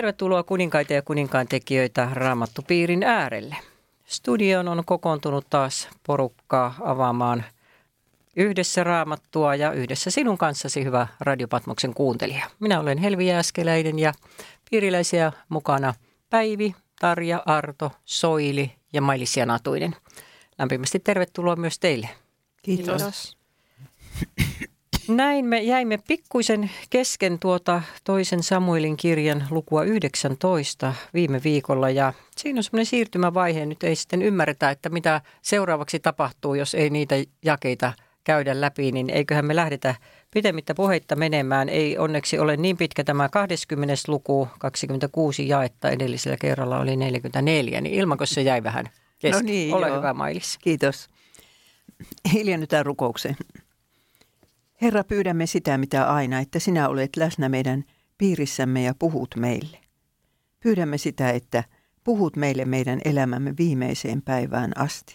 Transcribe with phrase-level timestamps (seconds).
[0.00, 3.56] tervetuloa kuninkaita ja kuninkaan tekijöitä Raamattupiirin äärelle.
[4.06, 7.44] Studioon on kokoontunut taas porukkaa avaamaan
[8.36, 12.50] yhdessä raamattua ja yhdessä sinun kanssasi hyvä Radiopatmoksen kuuntelija.
[12.60, 14.12] Minä olen Helvi Jääskeläinen ja
[14.70, 15.94] piiriläisiä mukana
[16.30, 19.96] Päivi, Tarja, Arto, Soili ja Mailis Janatuinen.
[20.58, 22.08] Lämpimästi tervetuloa myös teille.
[22.62, 23.02] Kiitos.
[23.02, 23.36] Kiitos.
[25.10, 32.58] Näin me jäimme pikkuisen kesken tuota toisen Samuelin kirjan lukua 19 viime viikolla ja siinä
[32.58, 33.66] on semmoinen siirtymävaihe.
[33.66, 37.92] Nyt ei sitten ymmärretä, että mitä seuraavaksi tapahtuu, jos ei niitä jakeita
[38.24, 39.94] käydä läpi, niin eiköhän me lähdetä
[40.30, 41.68] pitemmittä puheitta menemään.
[41.68, 43.94] Ei onneksi ole niin pitkä tämä 20.
[44.08, 49.46] luku, 26 jaetta edellisellä kerralla oli 44, niin ilmanko se jäi vähän kesken.
[49.46, 49.96] No niin, Ole joo.
[49.96, 50.58] hyvä Mailis.
[50.58, 51.08] Kiitos.
[52.32, 53.36] Hiljennytään rukoukseen.
[54.82, 57.84] Herra, pyydämme sitä, mitä aina, että sinä olet läsnä meidän
[58.18, 59.78] piirissämme ja puhut meille.
[60.60, 61.64] Pyydämme sitä, että
[62.04, 65.14] puhut meille meidän elämämme viimeiseen päivään asti.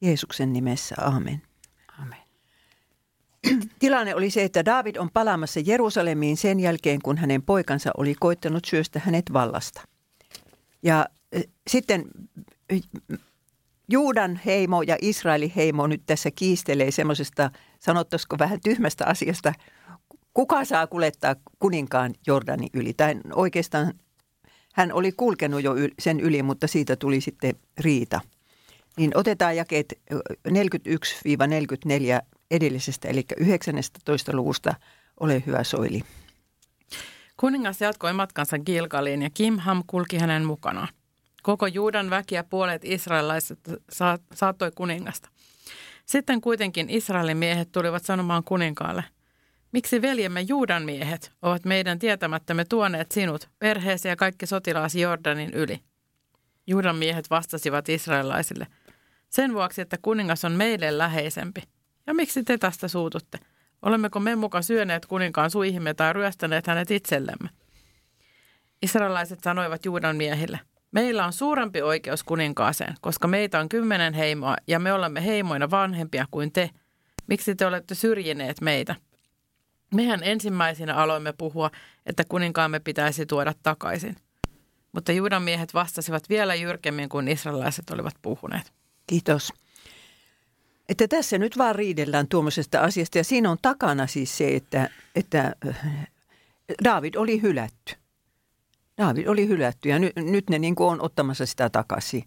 [0.00, 1.42] Jeesuksen nimessä, amen.
[2.02, 2.18] Amen.
[3.78, 8.64] Tilanne oli se, että David on palaamassa Jerusalemiin sen jälkeen, kun hänen poikansa oli koittanut
[8.64, 9.82] syöstä hänet vallasta.
[10.82, 12.04] Ja äh, sitten
[12.72, 12.80] äh,
[13.90, 19.52] Juudan heimo ja Israelin heimo nyt tässä kiistelee semmoisesta, sanottaisiko vähän tyhmästä asiasta,
[20.34, 22.94] kuka saa kuljettaa kuninkaan Jordanin yli.
[22.94, 23.92] Tai oikeastaan
[24.74, 28.20] hän oli kulkenut jo sen yli, mutta siitä tuli sitten riita.
[28.96, 30.00] Niin otetaan jakeet
[30.48, 30.52] 41-44
[32.50, 34.36] edellisestä, eli 19.
[34.36, 34.74] luvusta.
[35.20, 36.02] Ole hyvä Soili.
[37.36, 40.88] Kuningas jatkoi matkansa Gilgaliin ja Kimham kulki hänen mukanaan.
[41.42, 43.58] Koko Juudan väki ja puolet israelaiset
[44.34, 45.28] saattoi kuningasta.
[46.06, 49.04] Sitten kuitenkin Israelin miehet tulivat sanomaan kuninkaalle,
[49.72, 55.80] miksi veljemme Juudan miehet ovat meidän tietämättämme tuoneet sinut, perheesi ja kaikki sotilaasi Jordanin yli.
[56.66, 58.66] Juudan miehet vastasivat israelaisille,
[59.28, 61.62] sen vuoksi, että kuningas on meille läheisempi.
[62.06, 63.38] Ja miksi te tästä suututte?
[63.82, 67.48] Olemmeko me muka syöneet kuninkaan suihimme tai ryöstäneet hänet itsellemme?
[68.82, 70.60] Israelaiset sanoivat Juudan miehille,
[70.92, 76.26] Meillä on suurempi oikeus kuninkaaseen, koska meitä on kymmenen heimoa ja me olemme heimoina vanhempia
[76.30, 76.70] kuin te.
[77.26, 78.94] Miksi te olette syrjineet meitä?
[79.94, 81.70] Mehän ensimmäisenä aloimme puhua,
[82.06, 84.16] että kuninkaamme pitäisi tuoda takaisin.
[84.92, 88.72] Mutta Juudan miehet vastasivat vielä jyrkemmin kuin israelaiset olivat puhuneet.
[89.06, 89.52] Kiitos.
[90.88, 95.54] Että tässä nyt vaan riidellään tuommoisesta asiasta ja siinä on takana siis se, että, että
[96.84, 97.99] David oli hylätty.
[99.00, 102.24] Daavid oli hylätty ja ny, nyt ne niin kuin on ottamassa sitä takaisin.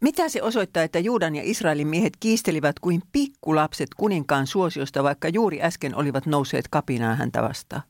[0.00, 5.62] Mitä se osoittaa, että Juudan ja Israelin miehet kiistelivät kuin pikkulapset kuninkaan suosiosta, vaikka juuri
[5.62, 7.82] äsken olivat nousseet kapinaan häntä vastaan?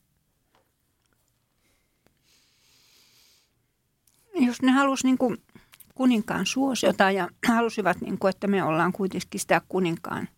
[4.35, 5.37] Jos ne halusivat niin kuin
[5.95, 10.29] kuninkaan suosiota ja halusivat, niin kuin, että me ollaan kuitenkin sitä kuninkaan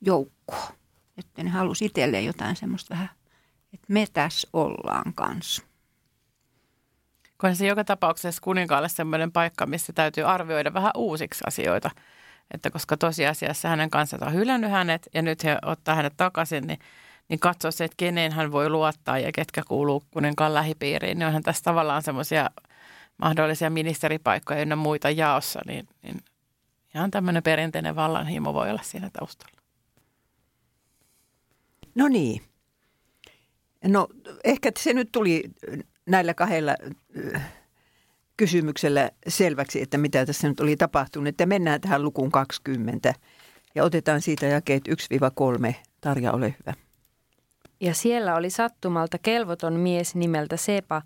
[0.00, 0.72] joukkoa.
[1.16, 3.08] Että ne halusivat itselleen jotain semmoista vähän,
[3.72, 5.71] että me tässä ollaan kanssa.
[7.42, 11.90] Kun se joka tapauksessa kuninkaalle sellainen paikka, missä täytyy arvioida vähän uusiksi asioita.
[12.50, 16.78] Että koska tosiasiassa hänen kanssaan on hylännyt hänet ja nyt he ottaa hänet takaisin, niin,
[17.28, 21.18] niin katsoo se, että keneen hän voi luottaa ja ketkä kuuluu kuninkaan lähipiiriin.
[21.18, 22.50] Niin onhan tässä tavallaan semmoisia
[23.18, 26.18] mahdollisia ministeripaikkoja ynnä muita jaossa, niin, niin
[26.94, 29.62] ihan tämmöinen perinteinen vallanhimo voi olla siinä taustalla.
[31.94, 32.42] No niin.
[33.84, 34.08] No
[34.44, 35.42] ehkä se nyt tuli
[36.06, 36.76] näillä kahdella
[38.36, 41.34] kysymyksellä selväksi, että mitä tässä nyt oli tapahtunut.
[41.40, 43.14] Ja mennään tähän lukuun 20
[43.74, 45.74] ja otetaan siitä jakeet 1-3.
[46.00, 46.74] Tarja, ole hyvä.
[47.80, 51.02] Ja siellä oli sattumalta kelvoton mies nimeltä Sepa,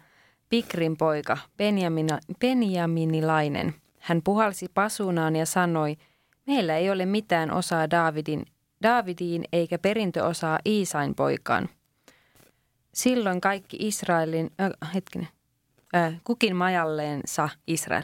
[0.48, 3.75] Pikrin poika, Benjamina, Benjaminilainen.
[3.98, 5.96] Hän puhalsi pasunaan ja sanoi,
[6.46, 8.46] meillä ei ole mitään osaa Daavidin,
[8.82, 11.69] Daavidiin eikä perintöosaa Iisain poikaan.
[12.94, 15.28] Silloin kaikki Israelin, äh, hetkinen,
[16.24, 18.02] kukin majalleensa Israel.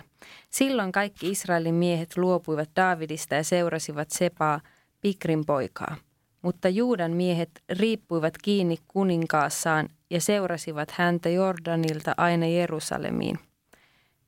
[0.50, 4.60] Silloin kaikki Israelin miehet luopuivat Daavidista ja seurasivat Sepaa,
[5.00, 5.96] Pikrin poikaa.
[6.42, 13.38] Mutta Juudan miehet riippuivat kiinni kuninkaassaan ja seurasivat häntä Jordanilta aina Jerusalemiin.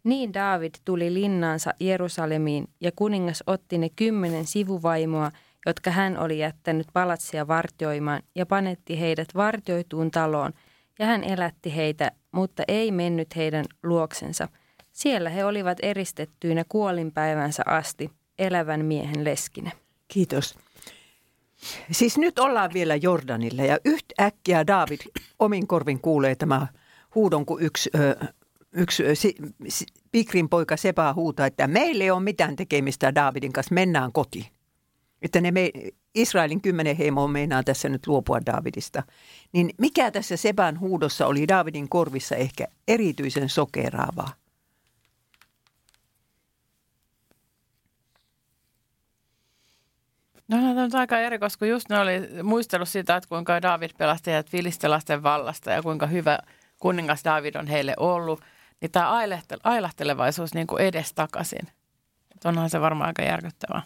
[0.05, 5.31] Niin Daavid tuli linnaansa Jerusalemiin ja kuningas otti ne kymmenen sivuvaimoa–
[5.67, 10.53] jotka hän oli jättänyt palatsia vartioimaan ja panetti heidät vartioituun taloon,
[10.99, 14.49] ja hän elätti heitä, mutta ei mennyt heidän luoksensa.
[14.93, 19.71] Siellä he olivat eristettyinä kuolinpäivänsä asti, elävän miehen leskinä.
[20.09, 20.55] Kiitos.
[21.91, 24.99] Siis nyt ollaan vielä Jordanilla ja yhtäkkiä David
[25.39, 26.67] omin korvin kuulee tämä
[27.15, 28.27] huudon, kun yksi, ö,
[28.73, 29.35] yksi si,
[29.69, 34.47] si, Pikrin poika Seba huutaa, että meillä ei ole mitään tekemistä Daavidin kanssa, mennään kotiin.
[35.23, 35.71] Että ne me,
[36.15, 39.03] Israelin kymmenen heimoa meinaa tässä nyt luopua Daavidista.
[39.53, 44.33] Niin mikä tässä Seban huudossa oli Daavidin korvissa ehkä erityisen sokeraavaa?
[50.49, 54.31] No on tämä aika eri, koska just ne oli muistellut sitä, että kuinka David pelasti
[54.31, 56.39] heidät filistelasten vallasta ja kuinka hyvä
[56.79, 58.41] kuningas David on heille ollut.
[58.81, 59.13] Niin tämä
[59.65, 61.69] ailahtelevaisuus niin kuin edestakaisin.
[62.45, 63.83] Onhan se varmaan aika järkyttävää.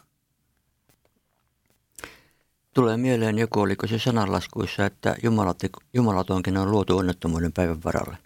[2.78, 5.58] Tulee mieleen joku, oliko se sananlaskuissa, että Jumalat,
[5.94, 8.18] Jumalatonkin on luotu onnettomuuden päivän varalle.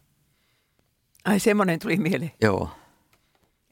[1.25, 2.33] Ai semmoinen tuli mieleen.
[2.43, 2.71] Joo.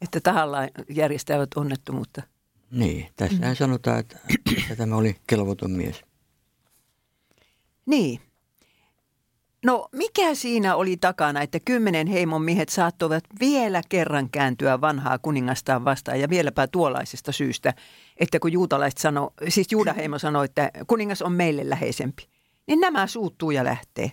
[0.03, 2.23] Että tahallaan järjestävät onnettomuutta.
[2.71, 3.55] Niin, tässä mm.
[3.55, 4.19] sanotaan, että,
[4.59, 6.03] että tämä oli kelvoton mies.
[7.87, 8.21] Niin.
[9.65, 15.85] No mikä siinä oli takana, että kymmenen heimon miehet saattoivat vielä kerran kääntyä vanhaa kuningastaan
[15.85, 17.75] vastaan ja vieläpä tuollaisesta syystä,
[18.17, 22.29] että kun juutalaiset sano, siis juudaheimo sanoi, että kuningas on meille läheisempi,
[22.67, 24.13] niin nämä suuttuu ja lähtee.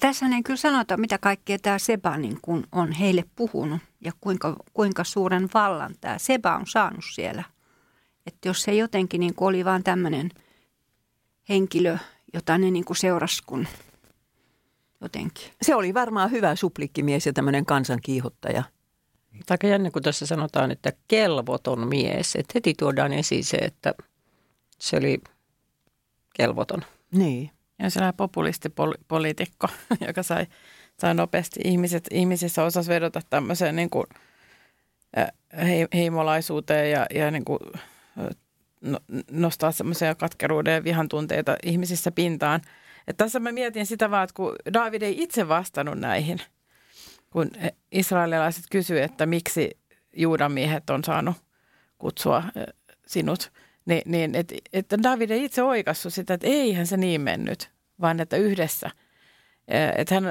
[0.00, 4.56] Tässä ei kyllä sanota, mitä kaikkea tämä Seba niin kun on heille puhunut ja kuinka,
[4.72, 7.44] kuinka suuren vallan tämä Seba on saanut siellä.
[8.26, 10.30] Että jos se jotenkin niin oli vain tämmöinen
[11.50, 11.98] henkilö,
[12.34, 13.66] jota ne niin seurasi kun
[15.00, 15.50] jotenkin.
[15.62, 18.62] Se oli varmaan hyvä suplikkimies ja tämmöinen kansankiihottaja.
[19.50, 22.36] Aika jännä, kun tässä sanotaan, että kelvoton mies.
[22.36, 23.94] Että heti tuodaan esiin se, että
[24.78, 25.20] se oli
[26.36, 26.84] kelvoton.
[27.12, 27.50] Niin.
[27.78, 29.68] Ja sellainen populistipoliitikko,
[30.06, 30.46] joka sai,
[31.00, 34.06] sai nopeasti ihmiset, ihmisissä osas vedota tämmöiseen niin kuin,
[35.56, 37.60] he, heimolaisuuteen ja, ja niin kuin,
[39.30, 42.60] nostaa semmoisia katkeruuden ja vihan tunteita ihmisissä pintaan.
[43.06, 46.38] Et tässä mä mietin sitä vaan, että kun David ei itse vastannut näihin,
[47.30, 47.50] kun
[47.92, 49.70] israelilaiset kysyivät, että miksi
[50.16, 51.36] Juudan miehet on saanut
[51.98, 52.42] kutsua
[53.06, 53.50] sinut–
[53.84, 58.20] niin, niin että et David ei itse oikassu sitä, että eihän se niin mennyt, vaan
[58.20, 58.90] että yhdessä.
[59.96, 60.24] Että hän,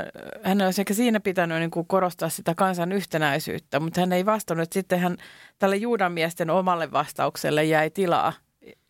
[0.43, 4.73] hän olisi ehkä siinä pitänyt niin kuin korostaa sitä kansan yhtenäisyyttä, mutta hän ei vastannut.
[4.73, 5.17] Sitten hän
[5.59, 8.33] tälle Juudan miesten omalle vastaukselle jäi tilaa.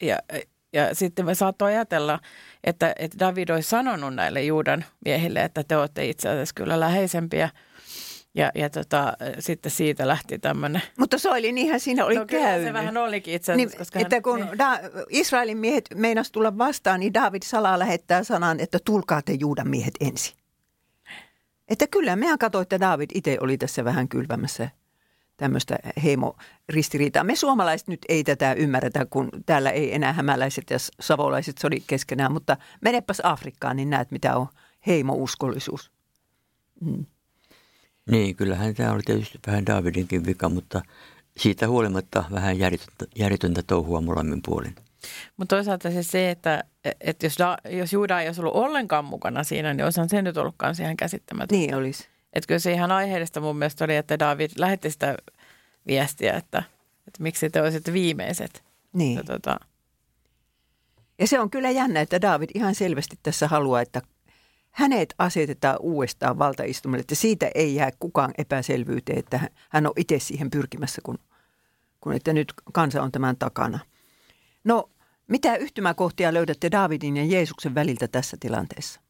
[0.01, 0.17] Ja,
[0.73, 2.19] ja sitten me saattoi ajatella,
[2.63, 7.49] että, että David olisi sanonut näille Juudan miehille, että te olette itse asiassa kyllä läheisempiä–
[8.35, 10.81] ja, ja tota, sitten siitä lähti tämmöinen.
[10.97, 12.67] Mutta Soili, niinhän siinä oli no, käynyt.
[12.67, 13.69] se vähän olikin itse asiassa.
[13.69, 14.57] Niin, koska että hän, kun niin.
[14.57, 14.79] da,
[15.09, 19.93] Israelin miehet meinas tulla vastaan, niin David salaa lähettää sanan, että tulkaa te Juudan miehet
[19.99, 20.38] ensin.
[21.69, 24.69] Että kyllä mehän katsoin, että David itse oli tässä vähän kylvämässä
[25.37, 27.23] tämmöistä heimoristiriitaa.
[27.23, 32.31] Me suomalaiset nyt ei tätä ymmärretä, kun täällä ei enää hämäläiset ja savolaiset sodi keskenään,
[32.31, 34.47] mutta menepäs Afrikkaan, niin näet mitä on
[34.87, 35.91] heimouskollisuus.
[36.81, 37.05] Mm.
[38.11, 40.81] Niin, kyllähän tämä oli tietysti vähän Davidinkin vika, mutta
[41.37, 44.75] siitä huolimatta vähän järjetöntä, järjetöntä touhua molemmin puolin.
[45.37, 46.63] Mutta toisaalta siis se, että,
[47.01, 50.37] että jos, da, jos Juuda ei olisi ollut ollenkaan mukana siinä, niin olisihan se nyt
[50.37, 51.55] ollutkaan ihan käsittämätöntä.
[51.55, 52.07] Niin olisi.
[52.33, 55.17] Että kyllä se ihan aiheellista mun mielestä oli, että David lähetti sitä
[55.87, 56.63] viestiä, että,
[57.07, 58.63] että miksi te olisitte viimeiset.
[58.93, 59.17] Niin.
[59.17, 59.59] Ja, tota...
[61.19, 64.01] ja se on kyllä jännä, että David ihan selvästi tässä haluaa, että
[64.71, 70.49] hänet asetetaan uudestaan valtaistumelle, että siitä ei jää kukaan epäselvyyteen, että hän on itse siihen
[70.49, 71.19] pyrkimässä, kun,
[72.01, 73.79] kun että nyt kansa on tämän takana.
[74.63, 74.89] No,
[75.29, 79.01] mitä yhtymäkohtia löydätte Davidin ja Jeesuksen väliltä tässä tilanteessa?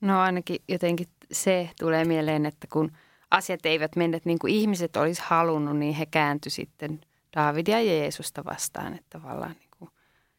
[0.00, 2.92] No ainakin jotenkin se tulee mieleen, että kun
[3.30, 7.00] asiat eivät menneet niin kuin ihmiset olisi halunnut, niin he kääntyi sitten
[7.36, 9.68] Davidia ja Jeesusta vastaan, että tavallaan niin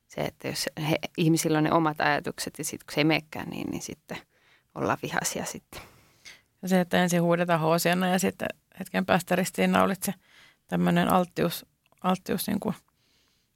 [0.08, 3.50] se, että jos he, ihmisillä on ne omat ajatukset ja sitten kun se ei menekään
[3.50, 4.18] niin, niin sitten
[4.76, 5.82] ollaan vihaisia sitten.
[6.62, 8.48] Ja se, että ensin huudetaan hoosiana ja sitten
[8.80, 10.10] hetken päästä ristiinnaulit
[10.68, 11.66] tämmöinen alttius,
[12.02, 12.76] alttius niin kuin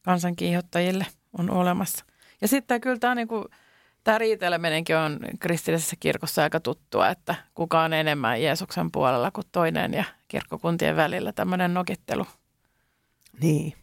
[0.01, 1.05] kansankiihottajille
[1.39, 2.05] on olemassa.
[2.41, 3.45] Ja sitten kyllä tämä, niin kuin,
[4.03, 9.93] tämä riiteleminenkin on kristillisessä kirkossa aika tuttua, että kuka on enemmän Jeesuksen puolella kuin toinen
[9.93, 12.25] ja kirkkokuntien välillä tämmöinen nokittelu.
[13.41, 13.73] Niin.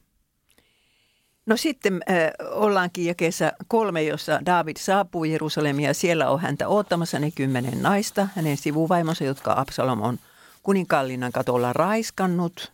[1.47, 2.17] No sitten äh,
[2.51, 8.29] ollaankin jakeessa kolme, jossa David saapuu Jerusalemia ja siellä on häntä ottamassa ne kymmenen naista,
[8.37, 10.19] hänen sivuvaimonsa, jotka Absalom on
[10.63, 12.73] kuninkallinnan katolla raiskannut.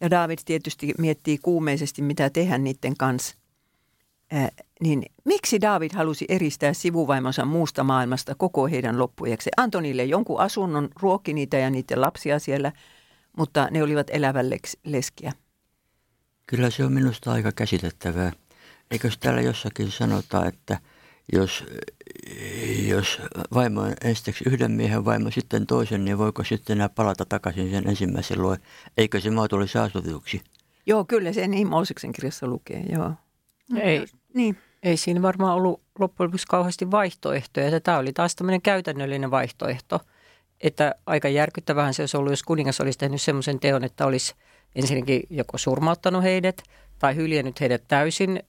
[0.00, 3.36] Ja David tietysti miettii kuumeisesti, mitä tehdä niiden kanssa.
[4.32, 9.50] Äh, niin miksi David halusi eristää sivuvaimonsa muusta maailmasta koko heidän loppujaksi?
[9.56, 12.72] Antoi niille jonkun asunnon, ruokki niitä ja niiden lapsia siellä,
[13.36, 14.46] mutta ne olivat elävän
[14.84, 15.32] leskiä.
[16.46, 18.32] Kyllä se on minusta aika käsitettävää.
[18.90, 20.78] Eikö täällä jossakin sanota, että
[21.32, 21.64] jos,
[22.88, 23.20] jos
[23.54, 27.88] vaimo on ensiksi yhden miehen vaimo, sitten toisen, niin voiko sitten enää palata takaisin sen
[27.88, 28.56] ensimmäisen luo?
[28.96, 30.42] Eikö se maa tuli saastutetuksi?
[30.86, 33.12] Joo, kyllä se niin Mooseksen kirjassa lukee, joo.
[33.80, 37.80] Ei, Niin, ei siinä varmaan ollut loppujen lopuksi kauheasti vaihtoehtoja.
[37.80, 40.00] Tämä oli taas tämmöinen käytännöllinen vaihtoehto,
[40.60, 44.34] että aika järkyttävähän se olisi ollut, jos kuningas olisi tehnyt semmoisen teon, että olisi
[44.74, 46.62] ensinnäkin joko surmauttanut heidät
[46.98, 48.42] tai hyljennyt heidät täysin.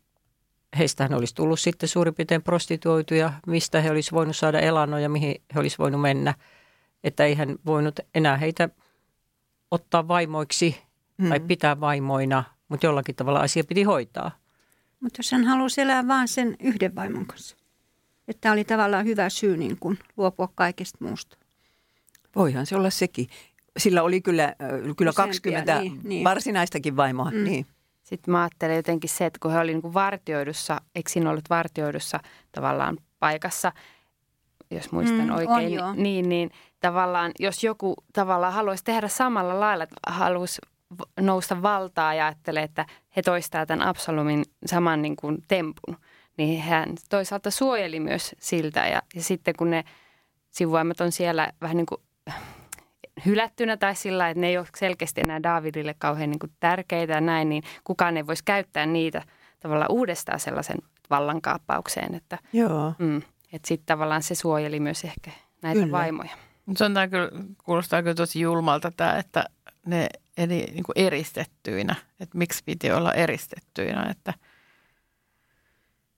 [0.77, 5.35] Heistähän olisi tullut sitten suurin piirtein prostituoituja, mistä he olisi voinut saada elannon ja mihin
[5.55, 6.33] he olisi voinut mennä.
[7.03, 8.69] Että ei hän voinut enää heitä
[9.71, 10.77] ottaa vaimoiksi
[11.17, 11.29] mm.
[11.29, 14.31] tai pitää vaimoina, mutta jollakin tavalla asia piti hoitaa.
[14.99, 17.55] mutta jos hän halusi elää vain sen yhden vaimon kanssa.
[18.27, 21.37] Että oli tavallaan hyvä syy niin kuin luopua kaikesta muusta.
[22.35, 23.27] Voihan se olla sekin.
[23.77, 24.55] Sillä oli kyllä,
[24.97, 26.23] kyllä Useampia, 20 niin, niin.
[26.23, 27.31] varsinaistakin vaimoa.
[27.31, 27.43] Mm.
[27.43, 27.65] Niin.
[28.05, 32.19] Sitten mä ajattelen jotenkin se, että kun he olivat niin vartioidussa, eikö siinä ollut vartioidussa
[32.51, 33.71] tavallaan paikassa,
[34.71, 35.93] jos muistan Mm, oikein, joo.
[35.93, 40.61] niin, niin tavallaan jos joku tavallaan haluaisi tehdä samalla lailla, että haluaisi
[41.19, 42.85] nousta valtaa ja ajattelee, että
[43.15, 45.97] he toistaa tämän Absalomin saman niin kuin tempun,
[46.37, 49.83] niin hän toisaalta suojeli myös siltä ja, ja sitten kun ne
[50.51, 52.01] sivuaimet on siellä vähän niin kuin
[53.25, 57.21] hylättynä tai sillä, että ne ei ole selkeästi enää Daavidille kauhean niin kuin tärkeitä ja
[57.21, 59.21] näin, niin kukaan ei voisi käyttää niitä
[59.59, 60.77] tavallaan uudestaan sellaisen
[61.09, 62.93] vallankaappaukseen, että, Joo.
[62.99, 63.17] mm,
[63.53, 65.31] että sitten tavallaan se suojeli myös ehkä
[65.61, 65.91] näitä Kyllä.
[65.91, 66.37] vaimoja.
[66.77, 67.29] Se on tää kyllä,
[67.63, 69.45] kuulostaa kyllä tosi julmalta tämä, että
[69.85, 71.95] ne eli niin kuin eristettyinä.
[72.19, 74.07] Että miksi piti olla eristettyinä.
[74.11, 74.33] Että,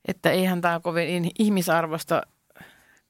[0.08, 2.22] että eihän tämä kovin in- ihmisarvosta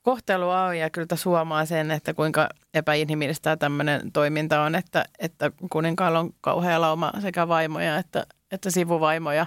[0.08, 5.52] kohtelua ole ja kyllä tässä huomaa sen, että kuinka epäinhimillistä tämmöinen toiminta on, että, että
[5.72, 9.46] kuninkaalla on kauhea lauma sekä vaimoja että, että sivuvaimoja.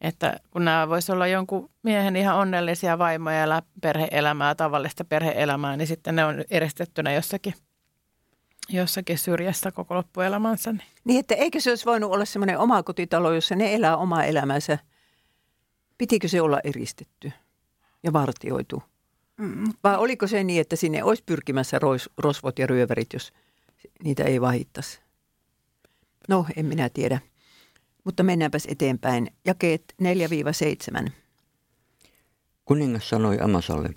[0.00, 5.86] Että kun nämä voisi olla jonkun miehen ihan onnellisia vaimoja ja perhe-elämää, tavallista perhe-elämää, niin
[5.86, 7.54] sitten ne on eristettynä jossakin,
[8.68, 10.72] jossakin syrjässä koko loppuelämänsä.
[10.72, 10.82] Niin.
[11.04, 14.78] Niin, että eikö se olisi voinut olla semmoinen oma kotitalo, jossa ne elää omaa elämänsä?
[15.98, 17.32] Pitikö se olla eristetty
[18.02, 18.82] ja vartioitu?
[19.40, 23.32] Mm, Vai oliko se niin, että sinne olisi pyrkimässä rois, rosvot ja ryöverit, jos
[24.04, 25.00] niitä ei vahittaisi?
[26.28, 27.20] No, en minä tiedä.
[28.04, 29.30] Mutta mennäänpäs eteenpäin.
[29.44, 29.94] Jakeet
[31.06, 31.10] 4-7.
[32.64, 33.90] Kuningas sanoi Amasalle,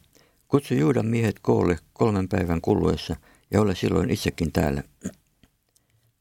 [0.47, 3.15] kutsu Juudan miehet koolle kolmen päivän kuluessa
[3.51, 4.83] ja ole silloin itsekin täällä.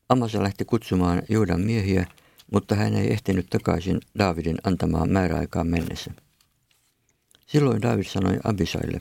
[0.09, 2.07] Amasa lähti kutsumaan Juudan miehiä,
[2.53, 6.11] mutta hän ei ehtinyt takaisin Daavidin antamaan määräaikaan mennessä.
[7.47, 9.01] Silloin Daavid sanoi Abisaille,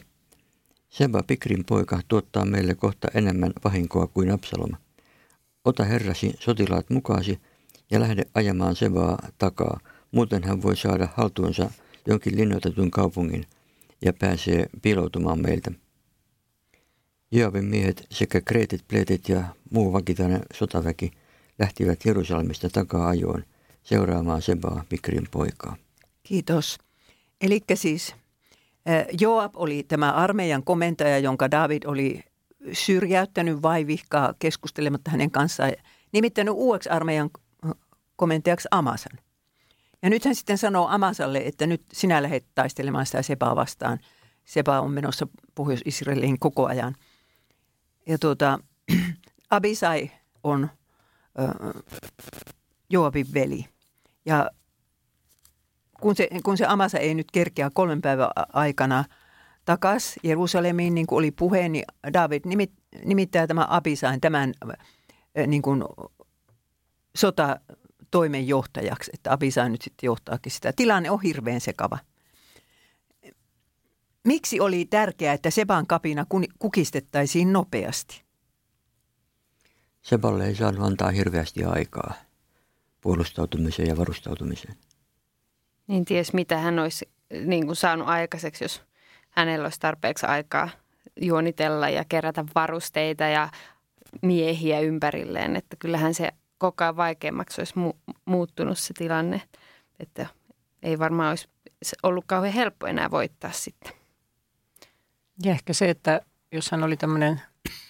[0.92, 4.72] Seba Pikrin poika tuottaa meille kohta enemmän vahinkoa kuin Absalom.
[5.66, 7.40] Ota herrasi sotilaat mukaasi
[7.92, 9.80] ja lähde ajamaan Sebaa takaa,
[10.12, 11.72] muuten hän voi saada haltuunsa
[12.06, 13.46] jonkin linnoitetun kaupungin
[14.06, 15.72] ja pääsee piiloutumaan meiltä.
[17.32, 21.12] Joabin miehet sekä kreetit, pleetit ja muu vakitainen sotaväki
[21.60, 23.44] lähtivät Jerusalemista takaa ajoon
[23.84, 25.78] seuraamaan Sebaa Pikrin poikaa.
[26.24, 26.78] Kiitos.
[27.42, 28.16] Eli siis
[29.20, 32.24] Joab oli tämä armeijan komentaja, jonka David oli
[32.74, 35.72] syrjäyttänyt vaivihkaa keskustelematta hänen kanssaan,
[36.12, 37.30] nimittänyt uudeksi armeijan
[38.16, 39.20] komentajaksi Amasan.
[40.02, 44.00] Ja nyt hän sitten sanoo Amasalle, että nyt sinä lähdet taistelemaan sitä Sebaa vastaan.
[44.46, 46.96] Seba on menossa Pohjois-Israeliin koko ajan.
[48.08, 48.60] Ja tuota,
[49.50, 50.12] Abisai
[50.44, 50.70] on
[51.40, 51.44] ö,
[52.90, 53.66] Joabin veli.
[54.26, 54.52] Ja
[56.02, 59.06] kun se, kun se Amasa ei nyt kerkeä kolmen päivän aikana
[59.66, 62.72] takas Jerusalemiin, niin kuin oli puhe, niin David nimit,
[63.06, 64.54] nimittää tämän Abisain tämän
[65.48, 65.84] niin kuin
[67.16, 67.60] sota
[68.12, 70.74] toimenjohtajaksi, että Abisai nyt sitten johtaakin sitä.
[70.74, 71.98] Tilanne on hirveän sekava.
[74.28, 76.26] Miksi oli tärkeää, että Seban kapina
[76.60, 78.24] kukistettaisiin nopeasti?
[80.02, 82.14] Seballe ei saanut antaa hirveästi aikaa
[83.02, 84.76] puolustautumiseen ja varustautumiseen.
[85.92, 87.10] Niin ties mitä hän olisi
[87.46, 88.82] niin kuin saanut aikaiseksi, jos
[89.30, 90.70] hänellä olisi tarpeeksi aikaa
[91.22, 93.50] juonitella ja kerätä varusteita ja
[94.22, 95.56] miehiä ympärilleen.
[95.56, 99.42] Että kyllähän se koko ajan vaikeammaksi olisi mu- muuttunut se tilanne.
[100.00, 100.26] Että
[100.84, 103.94] ei varmaan olisi ollut kauhean helppo enää voittaa sitten.
[105.44, 106.22] Ja ehkä se, että
[106.52, 107.42] jos hän oli tämmöinen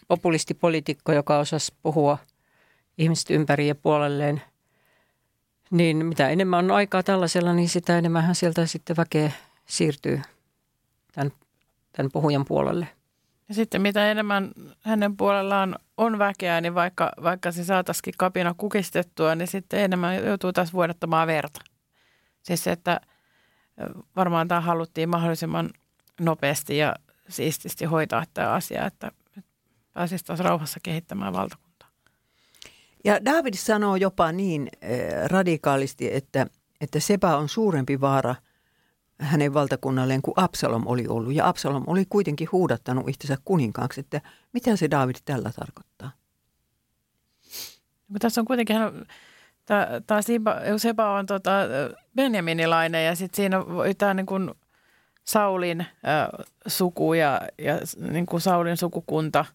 [0.07, 2.17] populistipoliitikko, joka osasi puhua
[2.97, 4.41] ihmiset ympäri ja puolelleen,
[5.71, 9.31] niin mitä enemmän on aikaa tällaisella, niin sitä enemmän sieltä sitten väkeä
[9.65, 10.21] siirtyy
[11.11, 11.31] tämän,
[11.91, 12.87] tämän puhujan puolelle.
[13.49, 14.51] Ja sitten mitä enemmän
[14.81, 20.53] hänen puolellaan on väkeä, niin vaikka, vaikka se saataisiin kapina kukistettua, niin sitten enemmän joutuu
[20.53, 21.61] taas vuodattamaan verta.
[22.43, 23.01] Siis se, että
[24.15, 25.69] varmaan tämä haluttiin mahdollisimman
[26.19, 26.95] nopeasti ja
[27.29, 29.11] siististi hoitaa tämä asia, että
[29.93, 31.60] pääsisi taas rauhassa kehittämään valtakuntaa.
[33.05, 36.47] Ja David sanoo jopa niin äh, radikaalisti, että,
[36.81, 38.35] että Seba on suurempi vaara
[39.21, 41.33] hänen valtakunnalleen kuin Absalom oli ollut.
[41.33, 44.21] Ja Absalom oli kuitenkin huudattanut itsensä kuninkaaksi, että
[44.53, 46.11] mitä se David tällä tarkoittaa?
[48.19, 48.77] Tässä on kuitenkin,
[50.07, 50.21] tämä
[50.77, 51.51] Seba on tota
[52.15, 53.65] Benjaminilainen ja sitten siinä on
[53.97, 54.51] tämä niin kuin
[55.23, 55.87] Saulin äh,
[56.67, 57.79] suku ja, ja
[58.11, 59.45] niin kuin Saulin sukukunta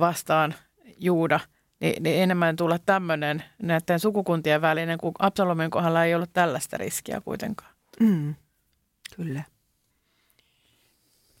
[0.00, 0.54] vastaan
[0.98, 1.40] Juuda,
[1.80, 7.20] niin, niin enemmän tulla tämmöinen näiden sukukuntien välinen, kun Absalomin kohdalla ei ollut tällaista riskiä
[7.20, 7.70] kuitenkaan.
[8.00, 8.34] Mm,
[9.16, 9.42] kyllä.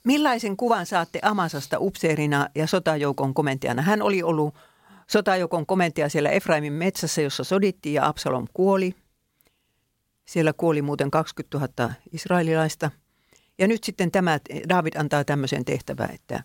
[0.04, 3.82] Millaisen kuvan saatte Amasasta upseerina ja sotajoukon komentajana?
[3.82, 4.54] Hän oli ollut
[5.06, 8.94] sotajoukon komentaja siellä Efraimin metsässä, jossa sodittiin ja Absalom kuoli.
[10.24, 12.90] Siellä kuoli muuten 20 000 israelilaista–
[13.58, 16.42] ja nyt sitten tämä, David antaa tämmöisen tehtävän, että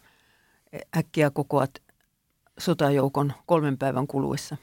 [0.97, 1.71] äkkiä kokoat
[2.60, 4.57] sotajoukon kolmen päivän kuluessa.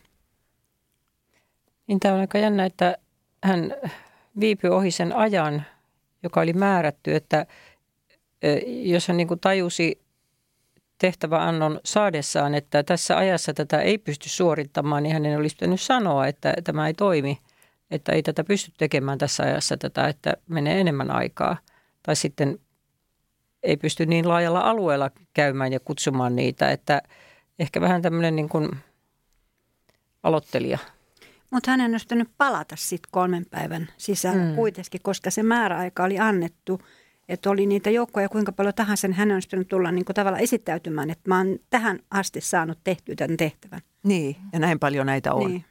[1.86, 2.98] Niin tämä on aika jännä, että
[3.44, 3.74] hän
[4.40, 5.62] viipyi ohi sen ajan,
[6.22, 7.46] joka oli määrätty, että
[8.66, 10.02] jos hän niin kuin tajusi
[10.98, 16.54] tehtäväannon saadessaan, että tässä ajassa tätä ei pysty suorittamaan, niin hänen olisi pitänyt sanoa, että
[16.64, 17.38] tämä ei toimi,
[17.90, 21.56] että ei tätä pysty tekemään tässä ajassa tätä, että menee enemmän aikaa–
[22.02, 22.58] tai sitten
[23.62, 27.02] ei pysty niin laajalla alueella käymään ja kutsumaan niitä, että
[27.60, 28.70] ehkä vähän tämmöinen niin kuin
[30.22, 30.78] aloittelija.
[31.50, 34.54] Mutta hänen olisi pitänyt palata sitten kolmen päivän sisällä mm.
[34.54, 36.80] kuitenkin, koska se määräaika oli annettu,
[37.28, 41.10] että oli niitä joukkoja kuinka paljon tahansa, niin hänen olisi pitänyt tulla niin tavallaan esittäytymään,
[41.10, 43.80] että mä oon tähän asti saanut tehtyä tämän tehtävän.
[44.02, 45.50] Niin, ja näin paljon näitä on.
[45.50, 45.64] Niin.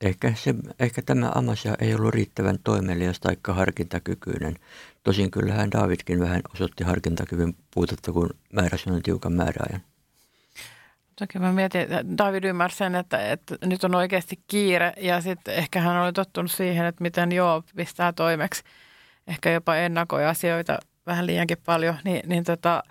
[0.00, 4.58] Ehkä, se, ehkä tämä Amasia ei ollut riittävän toimelias tai harkintakykyinen.
[5.02, 9.80] Tosin kyllähän Davidkin vähän osoitti harkintakyvyn puutetta, kun määräsi on tiukan määräajan.
[11.18, 15.80] Toki mä mietin, David ymmärsi sen, että, että nyt on oikeasti kiire ja sitten ehkä
[15.80, 18.62] hän oli tottunut siihen, että miten joo pistää toimeksi.
[19.26, 22.82] Ehkä jopa ennakoi asioita vähän liiankin paljon, niin, niin tota,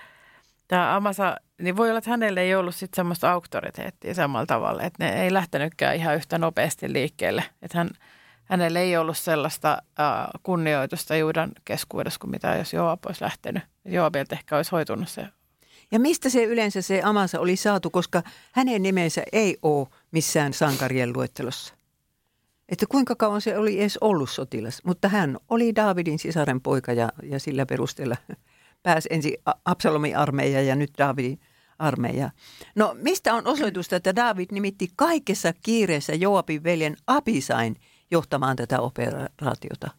[0.68, 5.04] tämä Amasa, niin voi olla, että hänelle ei ollut sitten semmoista auktoriteettia samalla tavalla, että
[5.04, 7.44] ne ei lähtenytkään ihan yhtä nopeasti liikkeelle.
[7.62, 7.90] Että hän,
[8.46, 13.64] hänellä ei ollut sellaista äh, kunnioitusta Juudan keskuudessa kuin mitä jos Joab olisi lähtenyt.
[13.86, 15.28] Joabilta ehkä olisi hoitunut se.
[15.94, 21.14] Ja mistä se yleensä se Amasa oli saatu, koska hänen nimensä ei ole missään sankarien
[21.14, 21.74] luettelossa.
[22.70, 27.10] Että kuinka kauan se oli edes ollut sotilas, mutta hän oli Davidin sisaren poika ja,
[27.24, 28.18] ja sillä perusteella
[28.84, 29.34] pääsi ensin
[29.66, 31.40] Absalomin armeija ja nyt Davidin
[31.80, 32.30] armeija.
[32.76, 37.76] No mistä on osoitusta, että David nimitti kaikessa kiireessä Joabin veljen Abisain
[38.12, 39.92] johtamaan tätä operaatiota?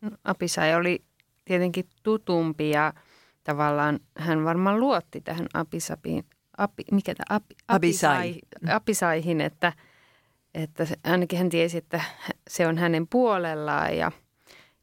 [0.00, 1.02] No, Abisai oli
[1.44, 2.92] tietenkin tutumpi ja
[3.48, 6.24] tavallaan hän varmaan luotti tähän Abisabiin,
[6.56, 8.38] Abi, mikä tämä, Abi, Abisai,
[8.70, 9.72] Abisaihin, että,
[10.54, 12.00] että ainakin hän tiesi, että
[12.48, 14.12] se on hänen puolellaan ja–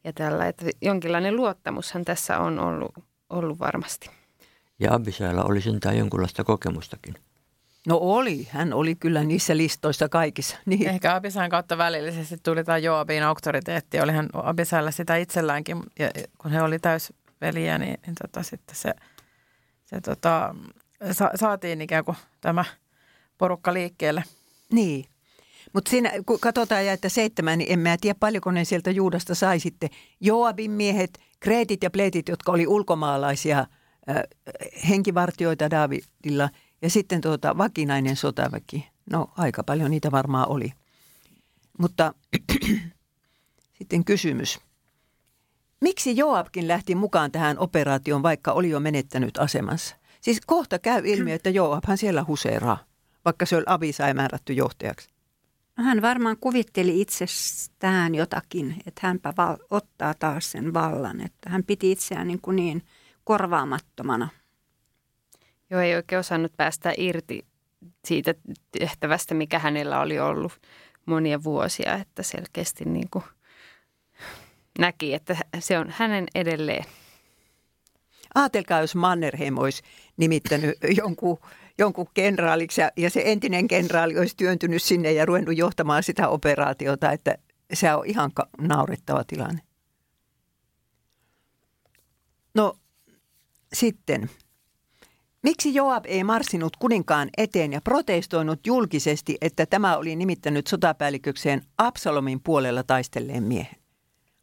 [0.06, 2.91] ja tällä, että jonkinlainen luottamushan tässä on ollut,
[3.30, 4.10] ollut varmasti.
[4.80, 7.15] Ja Abisailla oli sentään jonkunlaista kokemustakin.
[7.88, 10.58] No oli, hän oli kyllä niissä listoissa kaikissa.
[10.65, 10.89] Niin.
[10.89, 13.99] Ehkä Abisain kautta välillisesti tuli tämä Joabin auktoriteetti.
[13.99, 16.80] Olihan Abisailla sitä itselläänkin, ja kun he oli
[17.46, 18.94] täysveliä, niin, niin tota, sitten se,
[19.86, 20.56] se tota,
[21.12, 22.66] sa, saatiin ikään kuin tämä
[23.38, 24.24] porukka liikkeelle.
[24.72, 25.06] Niin,
[25.74, 29.36] mutta siinä, kun katsotaan ja että seitsemän, niin en mä tiedä paljonko ne sieltä Juudasta
[29.36, 29.90] sai sitten.
[30.20, 33.68] Joabin miehet, Kreetit ja Pleetit, jotka oli ulkomaalaisia äh,
[34.90, 36.50] henkivartioita Davidilla
[36.82, 38.88] ja sitten tuota, vakinainen sotaväki.
[39.12, 40.74] No aika paljon niitä varmaan oli.
[41.80, 42.14] Mutta
[43.78, 44.64] sitten kysymys.
[45.82, 49.96] Miksi Joabkin lähti mukaan tähän operaatioon, vaikka oli jo menettänyt asemansa?
[50.22, 52.78] Siis kohta käy ilmi, että Joabhan siellä huseeraa,
[53.26, 55.10] vaikka se oli Abisai määrätty johtajaksi.
[55.78, 61.92] Hän varmaan kuvitteli itsestään jotakin, että hänpä val- ottaa taas sen vallan, että hän piti
[61.92, 62.84] itseään niin, kuin niin
[63.24, 64.30] korvaamattomana.
[65.70, 67.46] Joo, ei oikein osannut päästä irti
[68.06, 68.36] siitä
[68.80, 70.54] tehtävästä, mikä hänellä oli ollut
[71.06, 73.24] monia vuosia, että selkeästi niin kuin
[74.80, 76.86] näki, että se on hänen edelleen.
[78.36, 79.84] Aatelkaa, jos Mannerheim olisi
[80.18, 81.40] nimittänyt jonkun
[81.78, 87.12] jonkun kenraaliksi ja, ja se entinen kenraali olisi työntynyt sinne ja ruvennut johtamaan sitä operaatiota,
[87.12, 87.38] että
[87.74, 89.62] se on ihan naurettava tilanne.
[92.54, 92.78] No
[93.74, 94.30] sitten,
[95.44, 102.42] miksi Joab ei marssinut kuninkaan eteen ja protestoinut julkisesti, että tämä oli nimittänyt sotapäällikökseen Absalomin
[102.42, 103.85] puolella taistelleen miehen?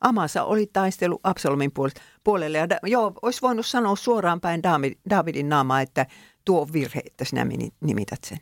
[0.03, 1.73] Amasa oli taistelu Absalomin
[2.25, 2.59] puolelle.
[2.59, 4.63] Ja joo, olisi voinut sanoa suoraan päin
[5.11, 6.07] Davidin naamaa, että
[6.45, 7.47] tuo on virhe, että sinä
[7.81, 8.39] nimität sen.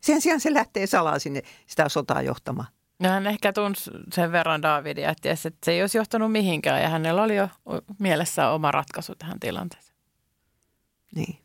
[0.00, 2.68] Sen sijaan se lähtee salaa sinne sitä sotaa johtamaan.
[3.02, 6.88] Ja hän ehkä tunsi sen verran Davidia, että, että se ei olisi johtanut mihinkään ja
[6.88, 7.48] hänellä oli jo
[7.98, 9.98] mielessä oma ratkaisu tähän tilanteeseen.
[11.14, 11.38] Niin.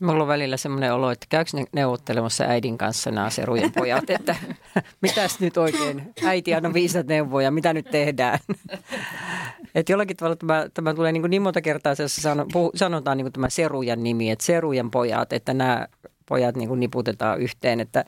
[0.00, 4.36] Mulla on välillä semmoinen olo, että käykö ne neuvottelemassa äidin kanssa nämä serujen pojat, että
[5.02, 8.38] mitäs nyt oikein, äiti anna viisat neuvoja, mitä nyt tehdään.
[9.74, 11.94] Että jollakin tavalla tämä, tämä tulee niin, niin monta kertaa,
[12.52, 15.86] puh, sanotaan niin tämä serujan nimi, että serujen pojat, että nämä
[16.28, 18.04] pojat niin niputetaan yhteen, että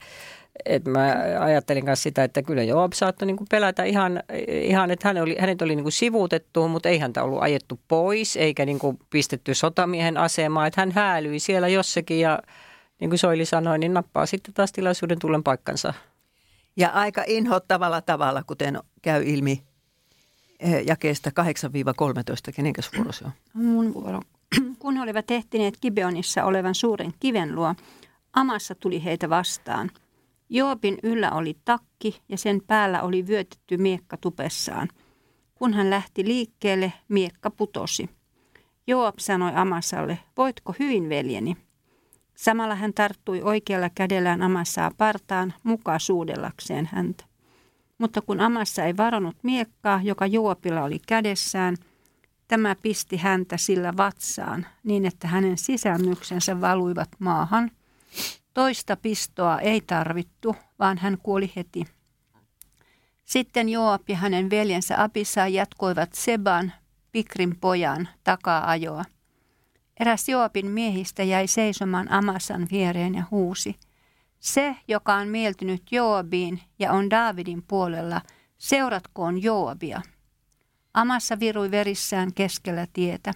[0.66, 5.08] et mä ajattelin myös sitä, että kyllä Joab saattoi niin kuin pelätä ihan, ihan että
[5.08, 8.78] hän oli, hänet oli niin kuin sivuutettu, mutta ei häntä ollut ajettu pois eikä niin
[8.78, 10.66] kuin pistetty sotamiehen asemaan.
[10.66, 12.38] Että hän häälyi siellä jossakin ja
[13.00, 15.94] niin kuin Soili sanoi, niin nappaa sitten taas tilaisuuden tullen paikkansa.
[16.76, 19.62] Ja aika inhottavalla tavalla, kuten käy ilmi
[20.60, 21.30] eh, jakeesta
[22.50, 22.52] 8-13.
[22.54, 23.32] Kenenkäs vuoro se on?
[23.52, 24.20] Mun vuoro.
[24.78, 27.74] Kun he olivat ehtineet Gibeonissa olevan suuren kiven luo,
[28.32, 29.90] Amassa tuli heitä vastaan–
[30.50, 34.88] Joobin yllä oli takki ja sen päällä oli vyötetty miekka tupessaan.
[35.54, 38.10] Kun hän lähti liikkeelle, miekka putosi.
[38.86, 41.56] Joab sanoi Amasalle, voitko hyvin veljeni?
[42.36, 47.24] Samalla hän tarttui oikealla kädellään Amassaa partaan mukaan suudellakseen häntä.
[47.98, 51.76] Mutta kun Amassa ei varannut miekkaa, joka Joopilla oli kädessään,
[52.48, 57.70] tämä pisti häntä sillä vatsaan niin, että hänen sisälmyksensä valuivat maahan.
[58.54, 61.84] Toista pistoa ei tarvittu, vaan hän kuoli heti.
[63.24, 66.72] Sitten Joab ja hänen veljensä Abissa jatkoivat Seban,
[67.12, 69.04] Pikrin pojan, takaa-ajoa.
[70.00, 73.74] Eräs Joabin miehistä jäi seisomaan Amasan viereen ja huusi.
[74.40, 78.20] Se, joka on mieltynyt Joabiin ja on Daavidin puolella,
[78.58, 80.02] seuratkoon Joabia.
[80.94, 83.34] Amassa virui verissään keskellä tietä.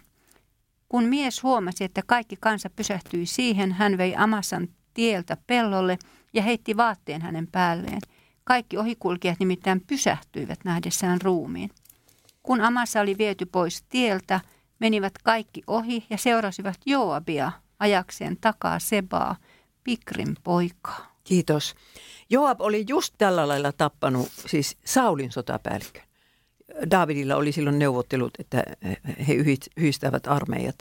[0.89, 5.99] Kun mies huomasi, että kaikki kansa pysähtyi siihen, hän vei Amasan tieltä pellolle
[6.33, 8.01] ja heitti vaatteen hänen päälleen.
[8.45, 11.71] Kaikki ohikulkijat nimittäin pysähtyivät nähdessään ruumiin.
[12.43, 14.41] Kun Amassa oli viety pois tieltä,
[14.79, 19.37] menivät kaikki ohi ja seurasivat Joabia ajakseen takaa Sebaa,
[19.85, 21.17] Pikrin poikaa.
[21.25, 21.75] Kiitos.
[22.31, 26.03] Joab oli just tällä lailla tappanut siis Saulin sotapäällikön.
[26.91, 28.63] Davidilla oli silloin neuvottelut, että
[29.29, 29.35] he
[29.77, 30.77] yhdistävät armeijat.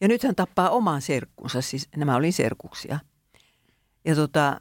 [0.00, 2.98] Ja nyt hän tappaa oman serkkunsa, siis nämä oli serkuksia–
[4.04, 4.60] ja tota,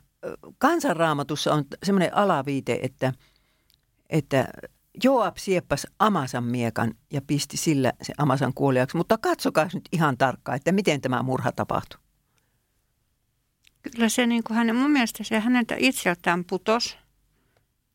[0.57, 3.13] kansanraamatussa on semmoinen alaviite, että,
[4.09, 4.47] että
[5.03, 8.97] Joab sieppas Amasan miekan ja pisti sillä se Amasan kuoliaksi.
[8.97, 11.99] Mutta katsokaa nyt ihan tarkkaan, että miten tämä murha tapahtui.
[13.81, 16.97] Kyllä se niin kuin hänen, mun mielestä se häneltä itseltään putos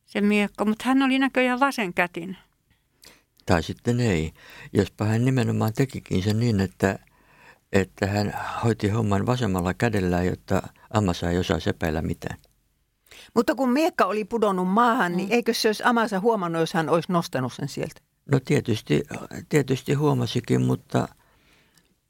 [0.06, 2.36] se miekka, mutta hän oli näköjään vasenkätin.
[3.46, 4.32] Tai sitten ei.
[4.72, 6.98] Jospa hän nimenomaan tekikin sen niin, että,
[7.74, 8.34] että hän
[8.64, 10.62] hoiti homman vasemmalla kädellä, jotta–
[10.94, 12.38] Amasa ei osaa sepäillä mitään.
[13.34, 15.32] Mutta kun miekka oli pudonnut maahan, niin mm.
[15.32, 18.00] eikö se olisi Amasa huomannut, jos hän olisi nostanut sen sieltä?
[18.30, 19.02] No tietysti,
[19.48, 21.08] tietysti huomasikin, mutta,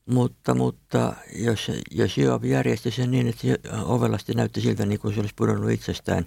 [0.07, 3.47] mutta, mutta jos, jos Joab järjesti sen niin, että
[3.85, 6.27] ovelasti näytti siltä niin kuin se olisi pudonnut itsestään.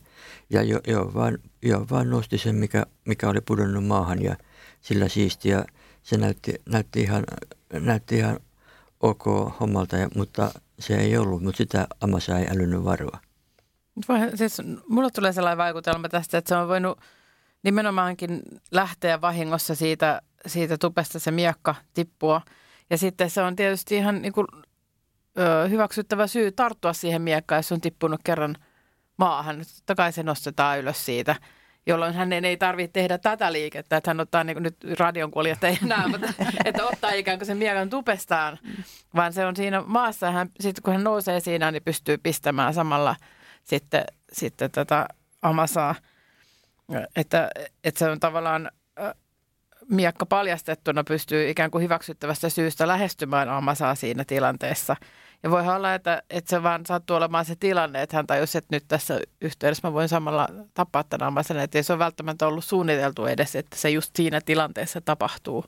[0.49, 4.35] Ja jo, jo, vaan, jo vaan nosti sen, mikä, mikä oli pudonnut maahan ja
[4.81, 5.49] sillä siisti.
[5.49, 5.65] Ja
[6.03, 7.23] se näytti, näytti, ihan,
[7.73, 8.39] näytti ihan
[8.99, 9.25] ok
[9.59, 13.19] hommalta, mutta se ei ollut, mutta sitä Amasa ei älynyt varoa.
[14.35, 14.57] Siis,
[14.89, 16.99] mulle tulee sellainen vaikutelma tästä, että se on voinut
[17.63, 22.41] nimenomaankin lähteä vahingossa siitä, siitä tupesta se miekka tippua.
[22.89, 24.47] Ja sitten se on tietysti ihan niin kuin,
[25.39, 28.55] ö, hyväksyttävä syy tarttua siihen miekkaan, jos on tippunut kerran
[29.17, 29.57] maahan.
[29.75, 31.35] Totta kai se nostetaan ylös siitä–
[31.87, 35.77] jolloin hänen ei tarvitse tehdä tätä liikettä, että hän ottaa niin kuin nyt radion kuljettaja
[35.83, 36.33] enää, mutta
[36.65, 38.59] että ottaa ikään kuin sen miekan tupestaan,
[39.15, 43.15] vaan se on siinä maassa, hän, sitten kun hän nousee siinä, niin pystyy pistämään samalla
[43.63, 45.07] sitten, sitten tätä
[45.41, 45.95] amasaa,
[47.15, 47.49] että,
[47.83, 48.71] että se on tavallaan
[49.89, 54.95] miekka paljastettuna pystyy ikään kuin hyväksyttävästä syystä lähestymään amasaa siinä tilanteessa–
[55.43, 58.75] ja voi olla, että, että se vaan sattuu olemaan se tilanne, että hän tajusi, että
[58.75, 62.65] nyt tässä yhteydessä mä voin samalla tapaa tämän ammasen, että ei se ole välttämättä ollut
[62.65, 65.65] suunniteltu edes, että se just siinä tilanteessa tapahtuu.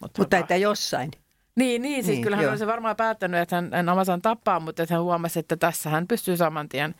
[0.00, 1.10] Mutta, mutta että jossain.
[1.56, 4.82] Niin, niin siis niin, kyllähän hän olisi varmaan päättänyt, että hän, hän Amasan tappaa, mutta
[4.82, 6.94] että hän huomasi, että tässä hän pystyy saman tien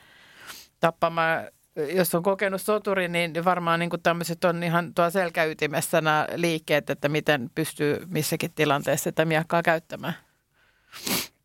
[0.80, 1.48] tappamaan.
[1.94, 7.08] Jos on kokenut soturi, niin varmaan niin tämmöiset on ihan tuo selkäytimessä nämä liikkeet, että
[7.08, 10.14] miten pystyy missäkin tilanteessa sitä miakkaa käyttämään.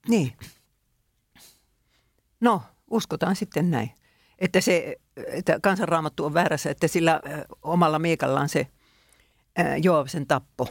[0.08, 0.34] Niin.
[2.40, 3.92] No, uskotaan sitten näin.
[4.40, 4.96] Että, se,
[5.28, 7.22] että kansanraamattu on väärässä, että sillä
[7.62, 8.68] omalla miekallaan se
[9.84, 10.68] Joab sen tappo.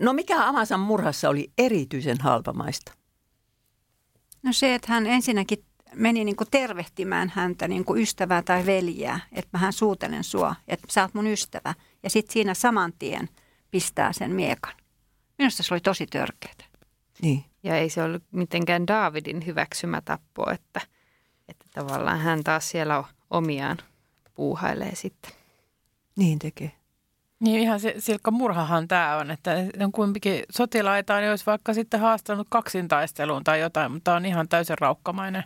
[0.00, 2.92] No mikä Amasan murhassa oli erityisen halpamaista?
[4.42, 9.20] No se, että hän ensinnäkin meni niin kuin tervehtimään häntä niin kuin ystävää tai veljää,
[9.32, 11.74] että mä hän suutelen sua, että sä oot mun ystävä.
[12.02, 13.28] Ja sitten siinä saman tien
[13.70, 14.74] pistää sen miekan.
[15.38, 16.54] Minusta se oli tosi törkeää.
[17.22, 17.44] Niin.
[17.68, 20.80] Ja ei se ollut mitenkään Davidin hyväksymä tappo, että,
[21.48, 23.76] että tavallaan hän taas siellä omiaan
[24.34, 25.32] puuhailee sitten.
[26.16, 26.72] Niin tekee.
[27.40, 29.50] Niin ihan se, silkka murhahan tämä on, että
[29.80, 34.78] on kuitenkin sotilaita, niin olisi vaikka sitten haastanut kaksintaisteluun tai jotain, mutta on ihan täysin
[34.78, 35.44] raukkamainen,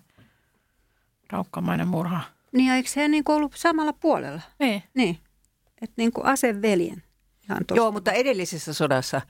[1.31, 2.21] raukkamainen murha.
[2.53, 4.43] Niin eikö se niin kuin ollut samalla puolella?
[4.59, 4.83] Niin.
[4.95, 5.19] Niin,
[5.83, 7.03] että niin kuin aseveljen.
[7.75, 9.21] Joo, mutta edellisessä sodassa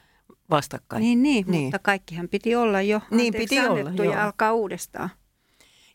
[0.53, 1.01] vastakkain.
[1.01, 1.63] Niin, niin, Niin.
[1.65, 4.15] mutta kaikkihan piti olla jo Niin piti olla, annettu joo.
[4.15, 5.11] ja alkaa uudestaan.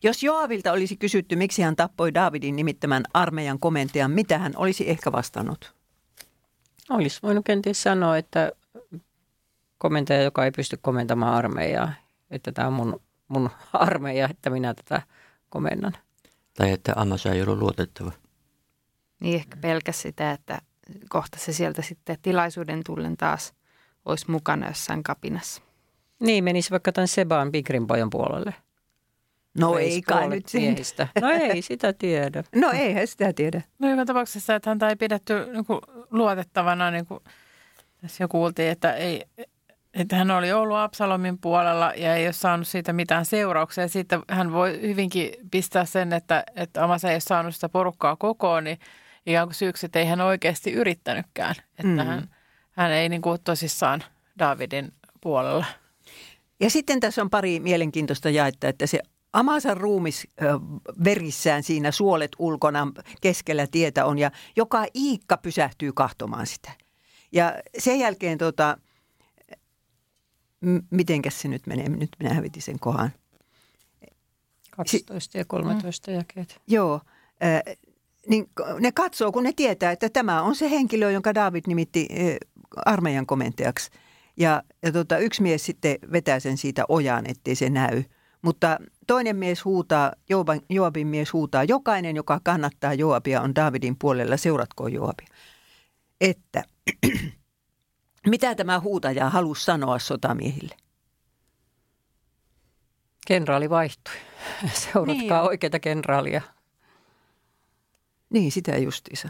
[0.04, 5.12] Jos Joavilta olisi kysytty, miksi hän tappoi Davidin nimittämän armeijan komentajan, mitä hän olisi ehkä
[5.12, 5.76] vastannut?
[6.90, 8.52] Olisi voinut kenties sanoa, että
[9.78, 11.94] komentaja, joka ei pysty komentamaan armeijaa,
[12.32, 15.02] että tämä on mun, mun armeija, että minä tätä
[15.50, 15.94] komennan.
[16.54, 18.12] Tai että Amasa ei ollut luotettava.
[19.20, 20.62] Niin ehkä pelkäs sitä, että
[21.10, 23.54] kohta se sieltä sitten tilaisuuden tullen taas
[24.08, 25.62] olisi mukana jossain kapinassa.
[26.20, 28.54] Niin, menisi vaikka tämän Seban Bigrin pojan puolelle.
[29.58, 31.08] No Veisi ei kai nyt miehistä.
[31.22, 32.44] No ei sitä tiedä.
[32.56, 33.62] No eihän sitä tiedä.
[33.80, 35.80] No joka tapauksessa, että häntä ei pidetty niin kuin
[36.12, 37.20] luotettavana, niin kuin
[38.02, 39.26] tässä jo kuultiin, että, ei,
[39.94, 43.88] että hän oli ollut Absalomin puolella ja ei ole saanut siitä mitään seurauksia.
[43.88, 48.64] Siitä hän voi hyvinkin pistää sen, että, että Amasa ei ole saanut sitä porukkaa kokoon,
[48.64, 48.80] niin
[49.26, 51.56] ikään kuin syyksi, että ei hän oikeasti yrittänytkään.
[51.72, 51.98] Että mm.
[51.98, 52.30] hän,
[52.78, 54.04] hän ei niin kuin tosissaan
[54.40, 55.66] Davidin puolella.
[56.60, 59.00] Ja sitten tässä on pari mielenkiintoista jaetta, että se
[59.34, 60.46] Amasan ruumis ö,
[61.04, 62.88] verissään siinä suolet ulkona
[63.22, 66.72] keskellä tietä on ja joka iikka pysähtyy kahtomaan sitä.
[67.32, 68.78] Ja sen jälkeen tota,
[70.62, 73.12] m- mitenkäs se nyt menee, nyt minä hävitin sen kohan.
[74.72, 76.62] 12 ja 13 jakeet.
[76.68, 77.02] Joo,
[77.44, 77.76] ö,
[78.30, 82.38] niin ne katsoo, kun ne tietää, että tämä on se henkilö, jonka David nimitti ö,
[82.86, 83.92] armeijan komentajaksi.
[84.38, 88.04] Ja, ja tota, yksi mies sitten vetää sen siitä ojaan, ettei se näy.
[88.42, 94.38] Mutta toinen mies huutaa, Joabin, Joabin mies huutaa, jokainen, joka kannattaa Joabia, on Davidin puolella,
[94.38, 95.28] seuratkoon Joabia.
[96.22, 96.64] Että
[98.28, 100.76] mitä tämä huutaja halusi sanoa sotamiehille?
[103.28, 104.14] Kenraali vaihtui.
[104.74, 105.50] Seuratkaa Niin.
[105.50, 106.42] oikeita kenraalia.
[108.30, 109.30] Niin, sitä justiinsa.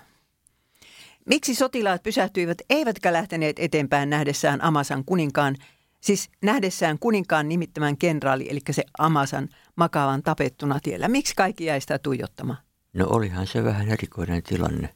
[1.25, 5.55] Miksi sotilaat pysähtyivät eivätkä lähteneet eteenpäin nähdessään Amasan kuninkaan,
[6.01, 11.07] siis nähdessään kuninkaan nimittämän kenraali, eli se Amasan makaavan tapettuna tiellä?
[11.07, 12.59] Miksi kaikki jäi sitä tuijottamaan?
[12.93, 14.89] No olihan se vähän erikoinen tilanne.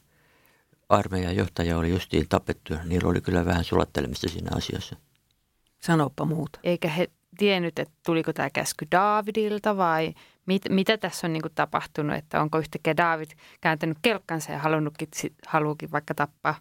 [0.88, 2.74] Armeijan johtaja oli justiin tapettu.
[2.84, 4.96] Niillä oli kyllä vähän sulattelemista siinä asiassa.
[5.80, 6.60] Sanoppa muuta.
[6.62, 10.14] Eikä he tiennyt, että tuliko tämä käsky Daavidilta vai
[10.46, 15.08] mit, mitä tässä on niin kuin tapahtunut, että onko yhtäkkiä Daavid kääntänyt kelkkansa ja halunnutkin,
[15.14, 16.54] sit- haluukin vaikka tappaa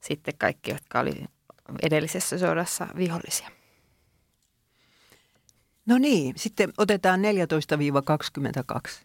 [0.00, 1.24] sitten kaikki, jotka oli
[1.82, 3.48] edellisessä sodassa vihollisia.
[5.86, 9.04] No niin, sitten otetaan 14-22.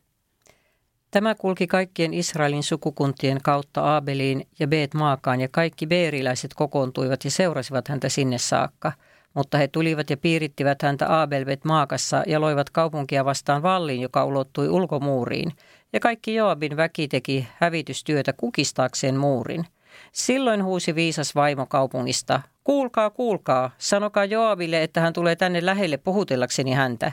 [1.11, 7.31] Tämä kulki kaikkien Israelin sukukuntien kautta Aabeliin ja Beet Maakaan ja kaikki beeriläiset kokoontuivat ja
[7.31, 8.91] seurasivat häntä sinne saakka.
[9.37, 14.69] Mutta he tulivat ja piirittivät häntä Aabelbet Maakassa ja loivat kaupunkia vastaan vallin, joka ulottui
[14.69, 15.51] ulkomuuriin.
[15.93, 19.65] Ja kaikki Joabin väki teki hävitystyötä kukistaakseen muurin.
[20.11, 26.71] Silloin huusi viisas vaimo kaupungista, kuulkaa, kuulkaa, sanokaa Joabille, että hän tulee tänne lähelle puhutellakseni
[26.71, 27.11] häntä.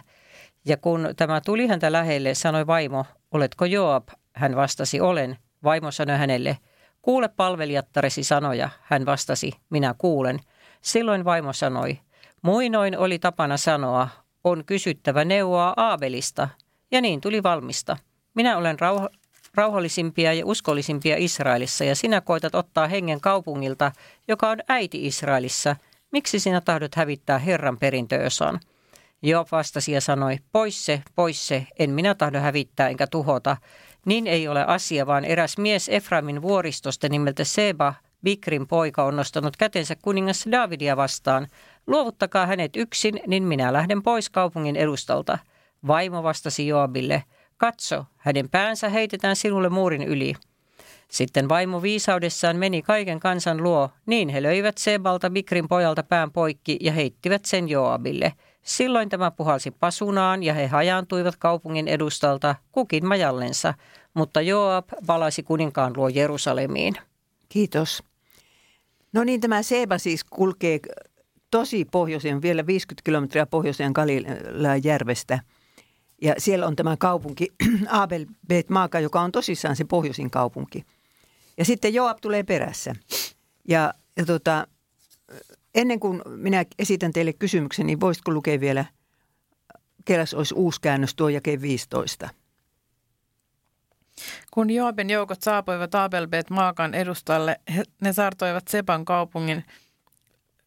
[0.64, 4.08] Ja kun tämä tuli häntä lähelle, sanoi vaimo, oletko Joab?
[4.32, 5.37] Hän vastasi, olen.
[5.64, 6.58] Vaimo sanoi hänelle,
[7.02, 8.68] kuule palvelijattaresi sanoja.
[8.82, 10.38] Hän vastasi, minä kuulen.
[10.80, 11.98] Silloin vaimo sanoi,
[12.44, 14.09] muinoin oli tapana sanoa,
[14.44, 16.48] on kysyttävä neuvoa Aabelista.
[16.90, 17.96] Ja niin tuli valmista.
[18.35, 19.09] Minä olen rauha,
[19.54, 23.92] rauhallisimpia ja uskollisimpia Israelissa ja sinä koitat ottaa hengen kaupungilta,
[24.28, 25.76] joka on äiti Israelissa.
[26.12, 28.61] Miksi sinä tahdot hävittää Herran perintöösan?
[29.22, 33.57] Joab vastasi ja sanoi, pois se, pois se, en minä tahdo hävittää enkä tuhota.
[34.07, 39.56] Niin ei ole asia, vaan eräs mies Efraimin vuoristosta nimeltä Seba, Bikrin poika, on nostanut
[39.56, 41.46] kätensä kuningas Davidia vastaan.
[41.87, 45.38] Luovuttakaa hänet yksin, niin minä lähden pois kaupungin edustalta.
[45.87, 47.24] Vaimo vastasi Joabille,
[47.56, 50.34] katso, hänen päänsä heitetään sinulle muurin yli.
[51.08, 56.78] Sitten vaimo viisaudessaan meni kaiken kansan luo, niin he löivät Sebalta Bikrin pojalta pään poikki
[56.80, 58.32] ja heittivät sen Joabille.
[58.62, 63.74] Silloin tämä puhalsi pasunaan ja he hajaantuivat kaupungin edustalta kukin majallensa,
[64.14, 66.94] mutta Joab palasi kuninkaan luo Jerusalemiin.
[67.48, 68.02] Kiitos.
[69.14, 70.81] No niin, tämä Seba siis kulkee
[71.50, 75.40] tosi pohjoiseen, vielä 50 kilometriä pohjoiseen Galilean järvestä.
[76.22, 77.48] Ja siellä on tämä kaupunki
[77.88, 80.85] Abel Bet Maaka, joka on tosissaan se pohjoisin kaupunki.
[81.59, 82.94] Ja sitten Joab tulee perässä.
[83.68, 84.66] Ja, ja tota,
[85.74, 88.85] ennen kuin minä esitän teille kysymyksen, niin voisitko lukea vielä,
[90.05, 92.29] keräs olisi uusi käännös tuo jake 15.
[94.54, 97.56] Kun Joabin joukot saapuivat Abelbet Maakan edustalle,
[98.00, 99.64] ne saartoivat Sepan kaupungin–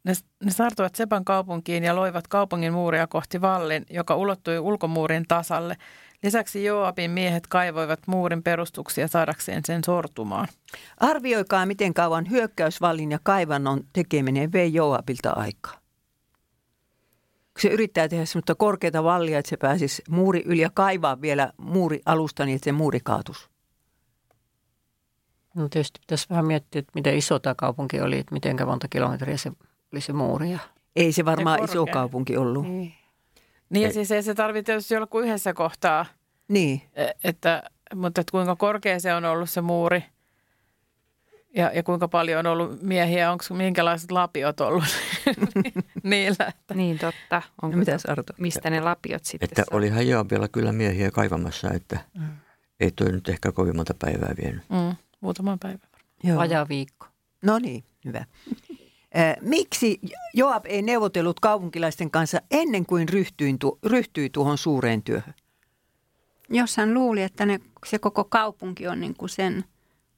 [0.08, 5.78] ne, ne saartuivat Sepan kaupunkiin ja loivat kaupungin muuria kohti vallin, joka ulottui ulkomuurin tasalle.
[6.24, 10.48] Lisäksi Joabin miehet kaivoivat muurin perustuksia saadakseen sen sortumaan.
[10.98, 15.78] Arvioikaa, miten kauan hyökkäysvallin ja kaivannon tekeminen vei Joabilta aikaa.
[17.60, 22.00] Se yrittää tehdä semmoista korkeata vallia, että se pääsisi muuri yli ja kaivaa vielä muuri
[22.06, 23.50] alusta niin, että se muuri kaatus.
[25.58, 29.38] No tietysti pitäisi vähän miettiä, että miten iso tämä kaupunki oli, että miten monta kilometriä
[29.38, 29.52] se
[29.94, 30.60] oli se muuria.
[30.96, 32.64] Ei se varmaan iso kaupunki ollut.
[32.68, 32.94] Niin,
[33.70, 36.06] niin ja siis ei se tarvitse tietysti olla kuin yhdessä kohtaa.
[36.48, 36.82] Niin.
[36.94, 37.64] E, että,
[37.96, 40.04] mutta että kuinka korkea se on ollut se muuri
[41.58, 44.84] ja, ja kuinka paljon on ollut miehiä, onko minkälaiset lapiot ollut
[46.04, 46.46] niillä.
[46.48, 46.74] Että.
[46.74, 47.42] Niin totta.
[47.62, 48.34] Onko no, mitä Arto?
[48.38, 49.78] Mistä ne lapiot sitten Että saa?
[49.78, 52.28] olihan vielä kyllä miehiä kaivamassa, että mm.
[52.80, 54.62] ei toi nyt ehkä kovin monta päivää vienyt.
[54.70, 56.38] Mm, muutama päivä varmaan.
[56.38, 57.08] Vajaa viikko.
[57.42, 58.26] No niin, hyvä.
[59.42, 60.00] Miksi
[60.34, 65.34] Joab ei neuvotellut kaupunkilaisten kanssa ennen kuin ryhtyi, tu- ryhtyi tuohon suureen työhön?
[66.50, 69.64] Jos hän luuli, että ne, se koko kaupunki on niin kuin sen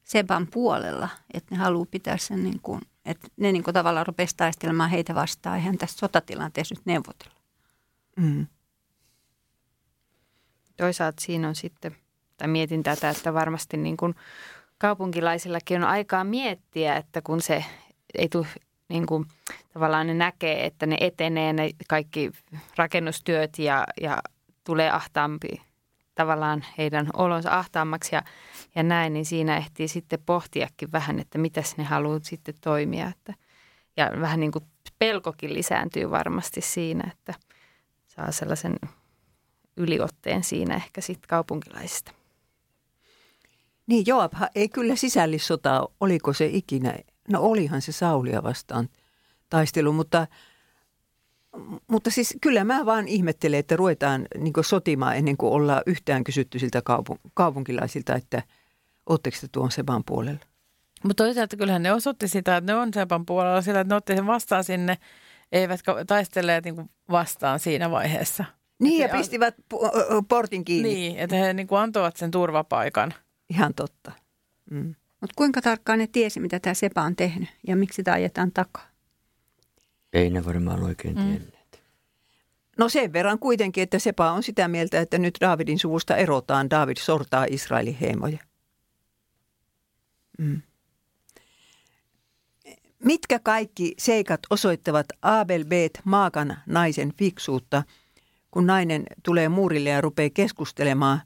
[0.04, 4.36] Seban puolella, että ne haluaa pitää sen, niin kuin, että ne niin kuin tavallaan rupesi
[4.36, 5.56] taistelemaan heitä vastaan.
[5.56, 7.40] Eihän tässä sotatilanteessa nyt neuvotella.
[8.16, 8.46] Mm.
[10.76, 11.96] Toisaalta siinä on sitten,
[12.36, 14.14] tai mietin tätä, että varmasti niin kuin
[14.80, 17.64] kaupunkilaisillakin on aikaa miettiä, että kun se
[18.14, 18.46] ei tule
[18.88, 19.26] niin kuin,
[19.72, 22.30] tavallaan ne näkee, että ne etenee ne kaikki
[22.76, 24.18] rakennustyöt ja, ja
[24.64, 25.48] tulee ahtaampi
[26.14, 28.22] tavallaan heidän olonsa ahtaammaksi ja,
[28.74, 33.08] ja näin, niin siinä ehtii sitten pohtiakin vähän, että mitä ne haluaa sitten toimia.
[33.08, 33.34] Että,
[33.96, 34.64] ja vähän niin kuin
[34.98, 37.34] pelkokin lisääntyy varmasti siinä, että
[38.06, 38.76] saa sellaisen
[39.76, 42.19] yliotteen siinä ehkä sitten kaupunkilaisista.
[43.90, 46.94] Niin Joab ei kyllä sisällissota, oliko se ikinä
[47.30, 48.88] No olihan se Saulia vastaan
[49.50, 50.26] taistelu, mutta,
[51.90, 56.58] mutta siis kyllä mä vaan ihmettelen, että ruvetaan niin sotimaan ennen kuin ollaan yhtään kysytty
[56.58, 58.42] siltä kaupun, kaupunkilaisilta, että
[59.06, 60.40] ootteko te tuon Seban puolella.
[61.04, 64.16] Mutta toisaalta kyllähän ne osoitti sitä, että ne on Seban puolella sillä, että ne otti
[64.16, 64.98] sen vastaan sinne,
[65.52, 68.44] eivätkä taistelleet niin vastaan siinä vaiheessa.
[68.82, 69.54] Niin, ja pistivät
[70.28, 70.94] portin kiinni.
[70.94, 73.14] Niin, että he niin kuin antoivat sen turvapaikan.
[73.50, 74.12] Ihan totta.
[74.70, 74.94] Mm.
[75.20, 78.86] Mutta kuinka tarkkaan ne tiesi, mitä tämä Sepa on tehnyt ja miksi sitä ajetaan takaa?
[80.12, 81.22] Ei ne varmaan oikein mm.
[81.22, 81.82] tienneet.
[82.78, 86.70] No sen verran kuitenkin, että Sepa on sitä mieltä, että nyt Davidin suvusta erotaan.
[86.70, 88.38] David sortaa Israelin heimoja.
[90.38, 90.62] Mm.
[93.04, 97.82] Mitkä kaikki seikat osoittavat Abel Beet Maakan naisen fiksuutta,
[98.50, 101.20] kun nainen tulee muurille ja rupeaa keskustelemaan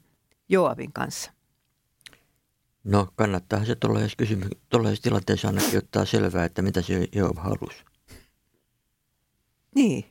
[0.49, 1.34] Joabin kanssa?
[2.85, 7.85] No kannattaa se tuollaisessa, kysymy- tuollaisessa tilanteessa ainakin ottaa selvää, että mitä se Joab halusi.
[9.75, 10.05] Niin.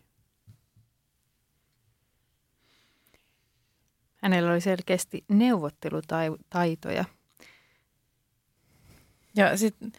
[4.17, 7.05] Hänellä oli selkeästi neuvottelutaitoja.
[9.37, 9.93] Ja sitten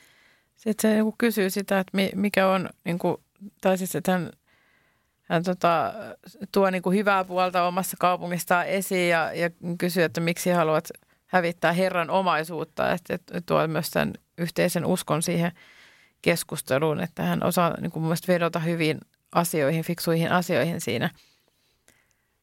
[0.55, 3.23] sit se niinku kysyy sitä, että mikä on, niinku,
[3.61, 4.31] tai siis että hän,
[5.21, 5.93] hän tota,
[6.51, 10.89] tuo niinku hyvää puolta omassa kaupungistaan esiin ja, ja kysyy, että miksi haluat–
[11.35, 15.51] hävittää Herran omaisuutta, että, että tuo myös tämän yhteisen uskon siihen
[16.21, 18.99] keskusteluun, että hän osaa niin kuin mun vedota hyvin
[19.31, 21.09] asioihin, fiksuihin asioihin siinä.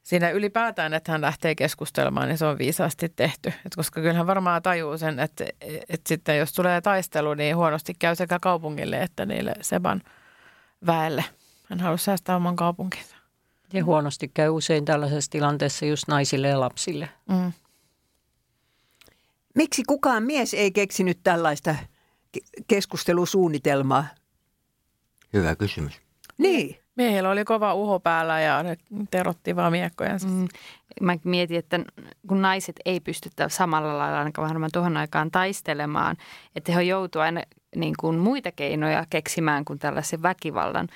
[0.02, 3.52] Siinä ylipäätään, että hän lähtee keskustelemaan, niin se on viisaasti tehty.
[3.66, 5.44] Et koska kyllähän varmaan tajuu sen, että,
[5.88, 10.02] että sitten jos tulee taistelu, niin huonosti käy sekä kaupungille että niille Seban
[10.86, 11.24] väelle.
[11.68, 13.16] Hän haluaa säästää oman kaupunkinsa.
[13.72, 17.08] Ja huonosti käy usein tällaisessa tilanteessa just naisille ja lapsille.
[17.28, 17.52] Mm.
[19.54, 21.74] Miksi kukaan mies ei keksinyt tällaista
[22.66, 24.04] keskustelusuunnitelmaa?
[25.32, 26.00] Hyvä kysymys.
[26.38, 26.76] Niin.
[26.96, 28.76] Miehillä oli kova uho päällä ja ne
[29.10, 30.28] terotti vaan miekkojansa.
[30.28, 30.48] Mm.
[31.00, 31.80] Mä mietin, että
[32.28, 36.16] kun naiset ei pysty samalla lailla ainakaan varmaan tuohon aikaan taistelemaan,
[36.56, 37.42] että he joutuivat aina
[37.76, 40.88] niin kuin muita keinoja keksimään kuin tällaisen väkivallan.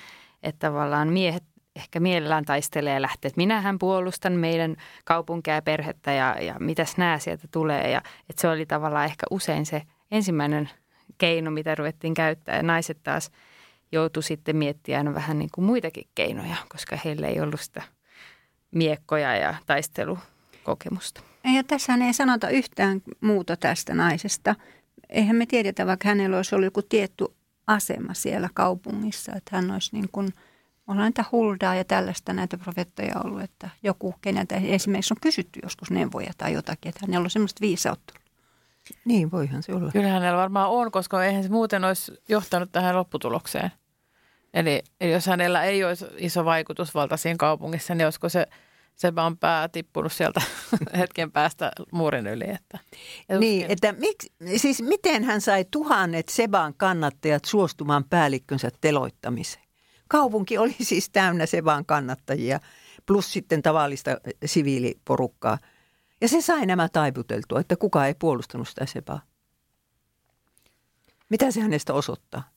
[0.43, 1.45] Että tavallaan miehet
[1.77, 6.97] ehkä mielellään taistelee ja lähtee, että minähän puolustan meidän kaupunkia ja perhettä ja, ja mitäs
[6.97, 7.91] nämä sieltä tulee.
[7.91, 10.71] Ja, että se oli tavallaan ehkä usein se ensimmäinen
[11.19, 12.57] keino, mitä ruvettiin käyttää.
[12.57, 13.31] Ja naiset taas
[13.93, 17.83] joutu sitten miettimään vähän niin kuin muitakin keinoja, koska heillä ei ollut sitä
[18.71, 21.21] miekkoja ja taistelukokemusta.
[21.55, 24.55] Ja tässä ei sanota yhtään muuta tästä naisesta.
[25.09, 27.25] Eihän me tiedetä, vaikka hänellä olisi ollut joku tietty
[27.67, 30.29] asema siellä kaupungissa, että hän olisi niin kuin,
[30.87, 35.91] on näitä huldaa ja tällaista näitä profettoja ollut, että joku, keneltä esimerkiksi on kysytty joskus
[35.91, 38.15] neuvoja tai jotakin, että hänellä on semmoista viisautta.
[39.05, 39.93] Niin, voihan se olla.
[39.93, 43.73] Kyllä hänellä varmaan on, koska eihän se muuten olisi johtanut tähän lopputulokseen.
[44.55, 48.47] Eli, eli jos hänellä ei olisi iso vaikutusvalta siinä kaupungissa, niin olisiko se
[48.97, 50.43] se vaan pää tippunut sieltä
[50.99, 52.45] hetken päästä muurin yli.
[52.51, 52.79] Että,
[53.39, 59.66] niin, että miksi, siis miten hän sai tuhannet Seban kannattajat suostumaan päällikkönsä teloittamiseen?
[60.09, 62.61] Kaupunki oli siis täynnä Seban kannattajia,
[63.07, 64.11] plus sitten tavallista
[64.45, 65.59] siviiliporukkaa.
[66.21, 69.21] Ja se sai nämä taiputeltua, että kukaan ei puolustanut sitä Sebaa.
[71.29, 72.51] Mitä se hänestä osoittaa?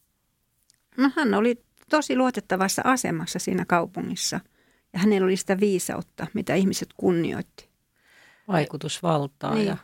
[0.98, 4.40] No hän oli tosi luotettavassa asemassa siinä kaupungissa.
[4.94, 7.70] Ja hänellä oli sitä viisautta, mitä ihmiset kunnioitti.
[8.48, 9.68] Vaikutusvaltaa niin.
[9.68, 9.78] ja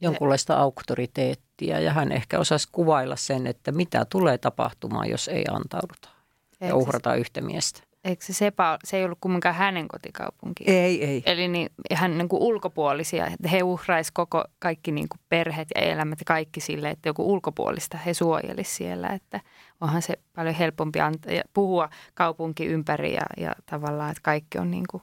[0.00, 1.80] jonkunlaista auktoriteettia.
[1.80, 6.19] Ja hän ehkä osasi kuvailla sen, että mitä tulee tapahtumaan, jos ei antauduta
[6.60, 7.80] ja uhrata yhtä miestä.
[8.04, 10.64] Eikö se Sepa, se ei ollut kumminkaan hänen kotikaupunki?
[10.66, 11.22] Ei, ei.
[11.26, 15.80] Eli niin, hän niin kuin ulkopuolisia, että he uhraisi koko kaikki niin kuin perheet ja
[15.80, 19.08] elämät ja kaikki sille, että joku ulkopuolista he suojelisi siellä.
[19.08, 19.40] Että
[19.80, 24.70] onhan se paljon helpompi antaa, ja puhua kaupunki ympäri ja, ja tavallaan, että kaikki on
[24.70, 25.02] niin kuin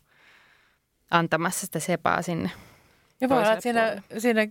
[1.12, 2.52] antamassa sitä Sepaa sinne.
[3.22, 4.42] Ja voi olla, että siinä, siinä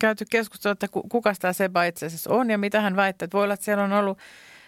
[0.00, 3.24] käyty keskustelua, että kuka tämä Seba itse asiassa on ja mitä hän väittää.
[3.24, 4.18] Että voi olla, että siellä on ollut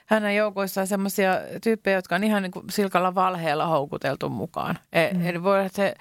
[0.06, 1.32] hänen joukoissaan sellaisia
[1.62, 4.78] tyyppejä, jotka on ihan niin kuin silkalla valheella houkuteltu mukaan.
[4.92, 5.26] E, mm.
[5.26, 5.94] Eli voi olla, että se,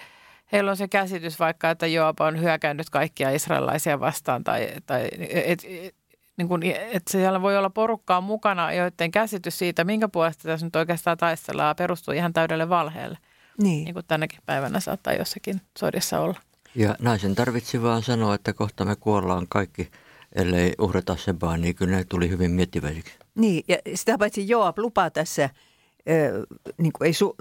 [0.51, 5.63] heillä on se käsitys vaikka, että Joab on hyökännyt kaikkia israelaisia vastaan tai, tai et,
[5.65, 5.95] et,
[6.37, 10.75] niin kuin, että siellä voi olla porukkaa mukana, joiden käsitys siitä, minkä puolesta tässä nyt
[10.75, 13.17] oikeastaan taistellaan, perustuu ihan täydelle valheelle.
[13.61, 13.85] Niin.
[13.85, 16.39] niin kuin tänäkin päivänä saattaa jossakin sodissa olla.
[16.75, 19.91] Ja naisen tarvitsi vaan sanoa, että kohta me kuollaan kaikki,
[20.35, 23.24] ellei uhrata Sebaa, niin kyllä ne tuli hyvin miettiväisiksi.
[23.35, 25.51] Niin, ja sitä paitsi Joab lupaa tässä, äh,
[26.77, 27.35] niin kuin ei su,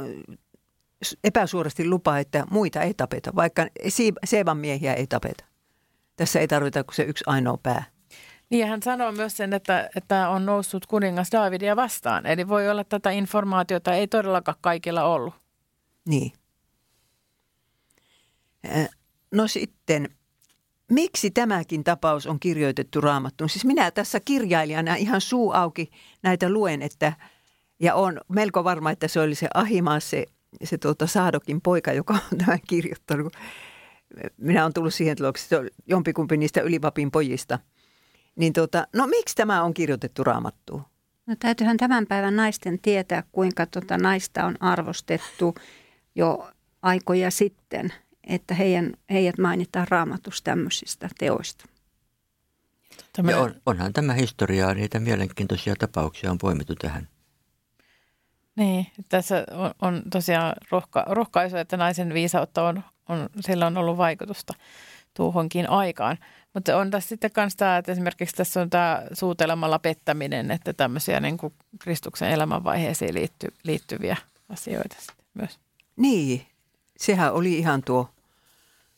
[1.25, 3.67] epäsuorasti lupaa, että muita ei tapeta, vaikka
[4.25, 5.45] Seevan miehiä ei tapeta.
[6.17, 7.85] Tässä ei tarvita kuin se yksi ainoa pää.
[8.51, 12.27] Niin ja hän sanoo myös sen, että, että on noussut kuningas Davidia vastaan.
[12.27, 15.35] Eli voi olla, että tätä informaatiota ei todellakaan kaikilla ollut.
[16.09, 16.33] Niin.
[19.33, 20.09] No sitten,
[20.91, 23.51] miksi tämäkin tapaus on kirjoitettu raamattuun?
[23.51, 25.91] Siis minä tässä kirjailijana ihan suu auki
[26.23, 27.13] näitä luen, että
[27.81, 30.27] ja on melko varma, että se oli se Ahimaas, se,
[30.65, 33.33] se tuota Saadokin poika, joka on tämän kirjoittanut.
[34.37, 37.59] Minä olen tullut siihen tulokseen, että jompikumpi niistä ylivapin pojista–
[38.37, 40.83] niin tota, no miksi tämä on kirjoitettu raamattuun?
[41.27, 45.55] No täytyyhän tämän päivän naisten tietää, kuinka tota naista on arvostettu
[46.15, 46.51] jo
[46.83, 47.93] aikoja sitten,
[48.27, 51.65] että heidän, heidät mainitaan raamatussa tämmöisistä teoista.
[53.13, 53.31] Tämä...
[53.31, 57.09] Ja on, onhan tämä historiaa, niitä mielenkiintoisia tapauksia on poimittu tähän.
[58.57, 63.97] Niin, tässä on, on tosiaan rohka, rohkaisu, että naisen viisautta on, on, sillä on ollut
[63.97, 64.55] vaikutusta
[65.15, 66.19] tuohonkin aikaan.
[66.55, 71.21] Mutta on tässä sitten myös tämä, että esimerkiksi tässä on tämä suutelemalla pettäminen, että tämmöisiä
[71.21, 74.17] niin kuin Kristuksen elämänvaiheisiin liitty, liittyviä
[74.49, 75.59] asioita sitten myös.
[75.97, 76.47] Niin,
[76.97, 78.14] sehän oli ihan tuo,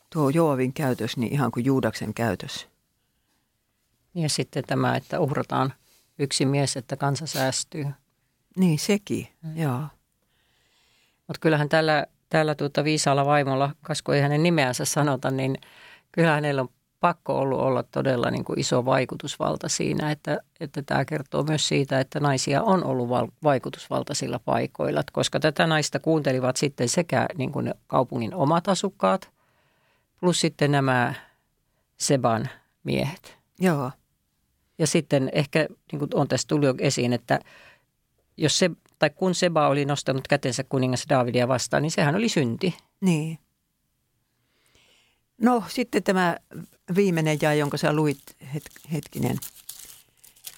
[0.09, 2.67] tuo Joavin käytös, niin ihan kuin Juudaksen käytös.
[4.15, 5.73] Ja sitten tämä, että uhrataan
[6.19, 7.85] yksi mies, että kansa säästyy.
[8.57, 9.57] Niin, sekin, mm.
[9.57, 9.81] joo.
[11.27, 15.57] Mutta kyllähän tällä, tällä tuota viisaalla vaimolla, koska ei hänen nimeänsä sanota, niin
[16.11, 21.05] kyllä hänellä on pakko ollut olla todella niin kuin iso vaikutusvalta siinä, että, että tämä
[21.05, 26.89] kertoo myös siitä, että naisia on ollut val- vaikutusvaltaisilla paikoilla, koska tätä naista kuuntelivat sitten
[26.89, 29.36] sekä niin kuin kaupungin omat asukkaat
[30.19, 31.13] plus sitten nämä
[31.97, 32.49] Seban
[32.83, 33.37] miehet.
[33.59, 33.91] Joo.
[34.77, 37.39] Ja sitten ehkä, niin kuin on tässä tullut jo esiin, että
[38.37, 42.77] jos se, tai kun Seba oli nostanut kätensä kuningas Davidia vastaan, niin sehän oli synti.
[43.01, 43.39] Niin.
[45.41, 46.37] No sitten tämä
[46.95, 49.37] viimeinen jää, jonka sä luit het- hetkinen,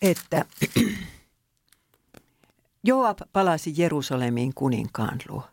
[0.01, 0.45] että
[2.83, 5.43] Joab palasi Jerusalemiin kuninkaan luo.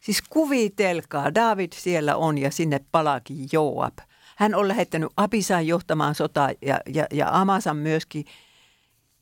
[0.00, 3.98] Siis kuvitelkaa, David siellä on ja sinne palaakin Joab.
[4.36, 8.24] Hän on lähettänyt Abisan johtamaan sotaa ja, ja, ja Amasan myöskin.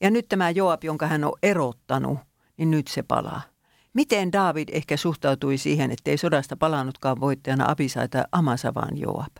[0.01, 2.19] Ja nyt tämä Joab, jonka hän on erottanut,
[2.57, 3.41] niin nyt se palaa.
[3.93, 9.37] Miten David ehkä suhtautui siihen, ettei sodasta palannutkaan voittajana Abisai tai Amasa, vaan Joab?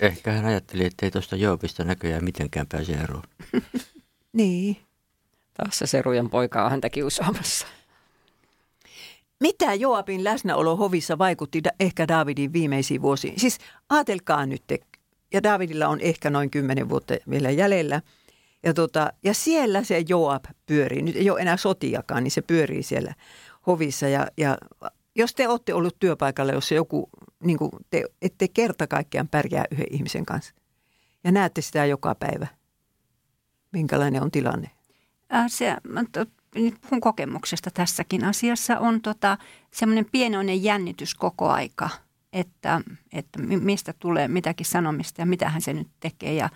[0.00, 3.22] Ehkä hän ajatteli, että ei tuosta Joopista näköjään mitenkään pääse eroon.
[4.32, 4.76] Niin.
[5.54, 7.66] Taas se Serujan poika on häntä kiusaamassa.
[9.40, 13.40] Mitä Joabin läsnäolo hovissa vaikutti ehkä Davidin viimeisiin vuosiin?
[13.40, 13.58] Siis
[13.88, 14.62] ajatelkaa nyt,
[15.32, 18.02] ja Davidilla on ehkä noin kymmenen vuotta vielä jäljellä.
[18.62, 21.02] Ja, tota, ja siellä se Joab pyörii.
[21.02, 23.14] Nyt ei ole enää sotiakaan, niin se pyörii siellä
[23.66, 24.08] hovissa.
[24.08, 24.58] Ja, ja
[25.14, 27.08] jos te olette ollut työpaikalla, jossa joku,
[27.44, 30.54] niin kuin te ette kerta kaikkiaan pärjää yhden ihmisen kanssa.
[31.24, 32.46] Ja näette sitä joka päivä.
[33.72, 34.70] Minkälainen on tilanne?
[35.34, 35.76] Äh, se,
[36.64, 39.38] nyt puhun kokemuksesta tässäkin asiassa, on tota,
[39.70, 41.88] semmoinen pienoinen jännitys koko aika,
[42.32, 42.80] että,
[43.12, 46.48] että mi- mistä tulee mitäkin sanomista ja mitä hän se nyt tekee ja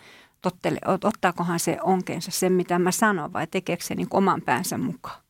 [0.42, 4.78] tottele, ot- ottaakohan se onkeensa sen, mitä mä sanon vai tekeekö se niin oman päänsä
[4.78, 5.20] mukaan.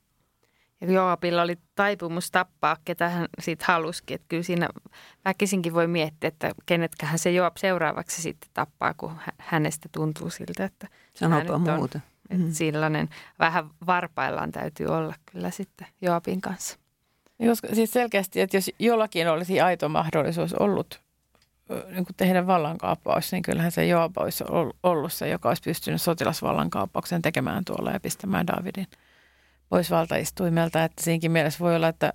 [0.81, 4.15] Ja Joabilla oli taipumus tappaa, ketä hän siitä halusikin.
[4.15, 4.69] Että kyllä siinä
[5.25, 10.65] väkisinkin voi miettiä, että kenetkähän se Joab seuraavaksi sitten tappaa, kun hä- hänestä tuntuu siltä,
[10.65, 12.01] että Sanopa nyt on-
[12.31, 12.45] muuta.
[12.45, 13.09] että sellainen
[13.39, 16.79] vähän varpaillaan täytyy olla kyllä sitten Joabin kanssa.
[17.39, 21.01] Jos, siis selkeästi, että jos jollakin olisi aito mahdollisuus ollut
[21.71, 26.03] niin kuin tehdä vallankaappaus, niin kyllähän se Joab olisi ol- ollut se, joka olisi pystynyt
[26.03, 28.87] sotilasvallankaappauksen tekemään tuolla ja pistämään Davidin
[29.69, 30.85] pois valtaistuimelta.
[30.85, 32.13] Että siinäkin mielessä voi olla, että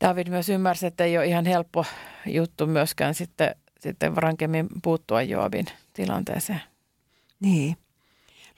[0.00, 1.84] David myös ymmärsi, että ei ole ihan helppo
[2.26, 6.62] juttu myöskään sitten, sitten rankemmin puuttua Joabin tilanteeseen.
[7.40, 7.76] Niin.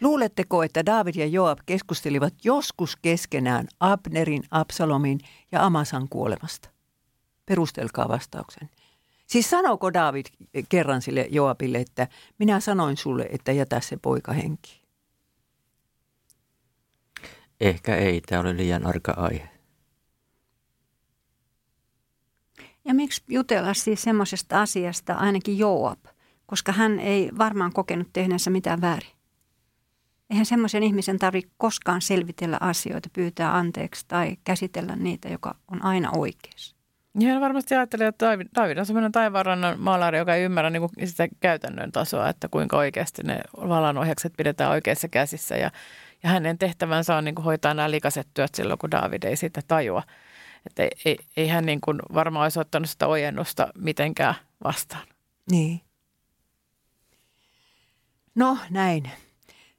[0.01, 5.21] Luuletteko, että David ja Joab keskustelivat joskus keskenään Abnerin, Absalomin
[5.53, 6.69] ja Amasan kuolemasta?
[7.47, 8.71] Perustelkaa vastauksen.
[9.27, 10.27] Siis sanooko David
[10.69, 14.83] kerran sille Joabille, että minä sanoin sulle, että jätä se poika henkiin?
[17.61, 19.49] Ehkä ei, tämä oli liian arka aihe.
[22.85, 26.05] Ja miksi jutella siis semmoisesta asiasta ainakin Joab,
[26.47, 29.16] koska hän ei varmaan kokenut tehneensä mitään väärin.
[30.31, 36.11] Eihän semmoisen ihmisen tarvitse koskaan selvitellä asioita, pyytää anteeksi tai käsitellä niitä, joka on aina
[36.17, 36.77] oikeassa.
[37.21, 40.81] Ja hän varmasti ajattelee, että David, David on semmoinen taivaanrannan maalari, joka ei ymmärrä niin
[40.81, 45.57] kuin sitä käytännön tasoa, että kuinka oikeasti ne valanohjakset pidetään oikeissa käsissä.
[45.57, 45.71] Ja,
[46.23, 49.61] ja hänen tehtävänsä on niin kuin hoitaa nämä likaset työt silloin, kun David ei sitä
[49.69, 50.03] tajua.
[50.67, 55.07] Että ei, ei, ei hän niin kuin varmaan olisi ottanut sitä ojennusta mitenkään vastaan.
[55.51, 55.81] Niin.
[58.35, 59.11] No näin.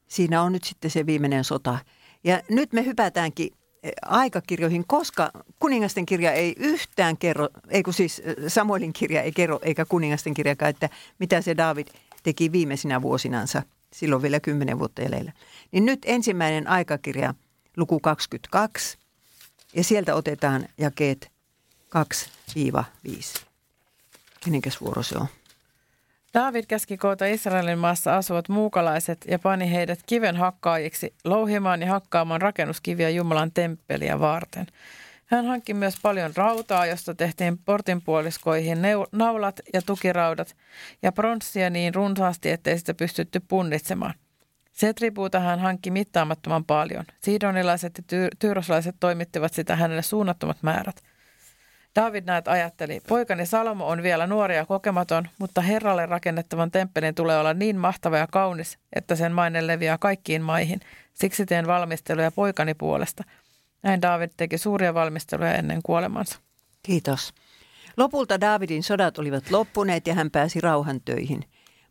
[0.08, 1.78] Siinä on nyt sitten se viimeinen sota.
[2.24, 3.50] Ja nyt me hypätäänkin
[3.84, 9.32] eh, aikakirjoihin, koska kuningasten kirja ei yhtään kerro, ei kun siis eh, Samuelin kirja ei
[9.32, 10.90] kerro, eikä kuningasten kirjakaan, että
[11.20, 11.88] mitä se David
[12.24, 13.64] teki viimeisinä vuosinansa.
[13.94, 15.32] Silloin vielä kymmenen vuotta jäljellä.
[15.72, 17.34] Niin nyt ensimmäinen aikakirja,
[17.78, 18.98] luku 22,
[19.74, 21.32] ja sieltä otetaan jakeet
[22.58, 23.42] 2-5.
[24.44, 25.28] Kenenkäs vuoro se on?
[26.38, 32.42] David käski koota Israelin maassa asuvat muukalaiset ja pani heidät kiven hakkaajiksi louhimaan ja hakkaamaan
[32.42, 34.68] rakennuskiviä Jumalan temppeliä varten.
[35.26, 38.78] Hän hankki myös paljon rautaa, josta tehtiin portinpuoliskoihin
[39.12, 40.56] naulat ja tukiraudat
[41.02, 44.14] ja pronssia niin runsaasti, ettei sitä pystytty punnitsemaan.
[44.72, 47.06] Setripuuta hän hankki mittaamattoman paljon.
[47.20, 51.04] Sidonilaiset ja tyy- tyyroslaiset toimittivat sitä hänelle suunnattomat määrät.
[51.98, 57.40] David näet ajatteli, poikani Salomo on vielä nuori ja kokematon, mutta Herralle rakennettavan temppelin tulee
[57.40, 60.80] olla niin mahtava ja kaunis, että sen maine leviää kaikkiin maihin.
[61.14, 63.24] Siksi teen valmisteluja poikani puolesta.
[63.84, 66.40] Näin David teki suuria valmisteluja ennen kuolemansa.
[66.84, 67.34] Kiitos.
[67.98, 71.44] Lopulta Davidin sodat olivat loppuneet ja hän pääsi rauhan töihin.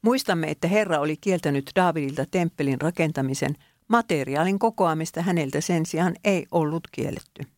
[0.02, 3.54] Muistamme, että Herra oli kieltänyt Davidilta temppelin rakentamisen.
[3.88, 7.55] Materiaalin kokoamista häneltä sen sijaan ei ollut kielletty.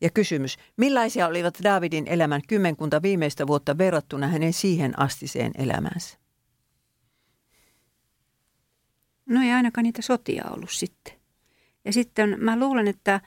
[0.00, 6.18] Ja kysymys, millaisia olivat Davidin elämän kymmenkunta viimeistä vuotta verrattuna hänen siihen astiseen elämänsä?
[9.26, 11.14] No ei ainakaan niitä sotia ollut sitten.
[11.84, 13.20] Ja sitten mä luulen, että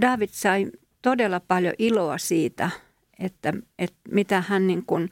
[0.00, 0.70] David sai
[1.02, 2.70] todella paljon iloa siitä,
[3.18, 5.10] että, että mitä hän niin kuin,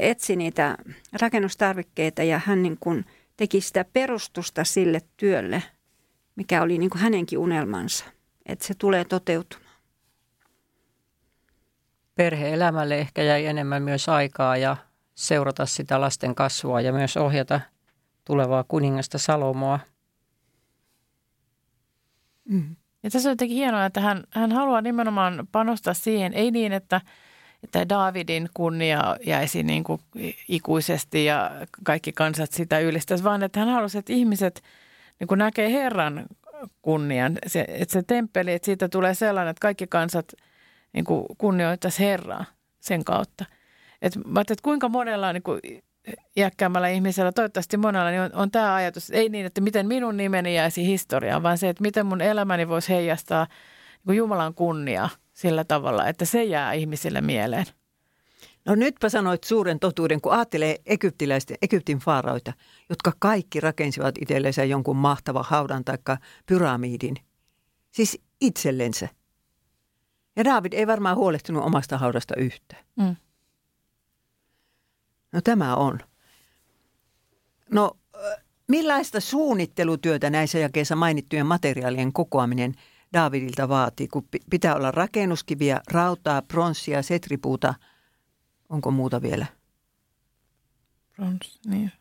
[0.00, 0.76] etsi niitä
[1.12, 3.04] rakennustarvikkeita ja hän niin kuin
[3.36, 5.62] teki sitä perustusta sille työlle,
[6.36, 8.04] mikä oli niin kuin hänenkin unelmansa,
[8.46, 9.76] että se tulee toteutumaan.
[12.14, 14.76] Perhe-elämälle ehkä jäi enemmän myös aikaa ja
[15.14, 17.60] seurata sitä lasten kasvua ja myös ohjata
[18.24, 19.78] tulevaa kuningasta Salomoa.
[22.44, 22.76] Mm.
[23.02, 27.00] Ja tässä on jotenkin hienoa, että hän, hän haluaa nimenomaan panostaa siihen, ei niin, että,
[27.62, 30.00] että Davidin kunnia jäisi niin kuin
[30.48, 31.50] ikuisesti ja
[31.84, 34.62] kaikki kansat sitä ylistäisi, vaan että hän halusi, että ihmiset
[35.20, 36.26] niin kuin näkee Herran
[36.82, 37.38] kunnian.
[37.46, 40.32] Se, että se temppeli, että siitä tulee sellainen, että kaikki kansat
[40.92, 41.04] niin
[41.38, 42.44] kunnioittaisi Herraa
[42.80, 43.44] sen kautta.
[44.02, 45.60] Et, mä että kuinka monella niin kuin
[46.36, 50.54] iäkkäämmällä ihmisellä, toivottavasti monella, niin on, on tämä ajatus, ei niin, että miten minun nimeni
[50.54, 55.64] jäisi historiaan, vaan se, että miten mun elämäni voisi heijastaa niin kuin Jumalan kunnia sillä
[55.64, 57.66] tavalla, että se jää ihmisille mieleen.
[58.64, 62.52] No nytpä sanoit suuren totuuden, kun ajattelee egyptiläisten, Egyptin faaraoita,
[62.88, 65.98] jotka kaikki rakensivat itsellensä jonkun mahtavan haudan tai
[66.46, 67.16] pyramidin.
[67.90, 69.08] Siis itsellensä.
[70.36, 72.84] Ja David ei varmaan huolehtinut omasta haudasta yhtään.
[72.96, 73.16] Mm.
[75.32, 75.98] No tämä on.
[77.70, 77.96] No
[78.68, 82.74] millaista suunnittelutyötä näissä jakeissa mainittujen materiaalien kokoaminen
[83.12, 87.74] Davidilta vaatii, kun pitää olla rakennuskiviä, rautaa, pronssia, setripuuta,
[88.72, 89.46] onko muuta vielä?
[91.66, 91.92] Niin.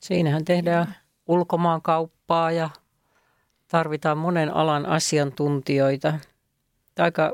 [0.00, 2.70] Siinähän tehdään ulkomaankauppaa ja
[3.68, 6.18] tarvitaan monen alan asiantuntijoita.
[6.98, 7.32] Aika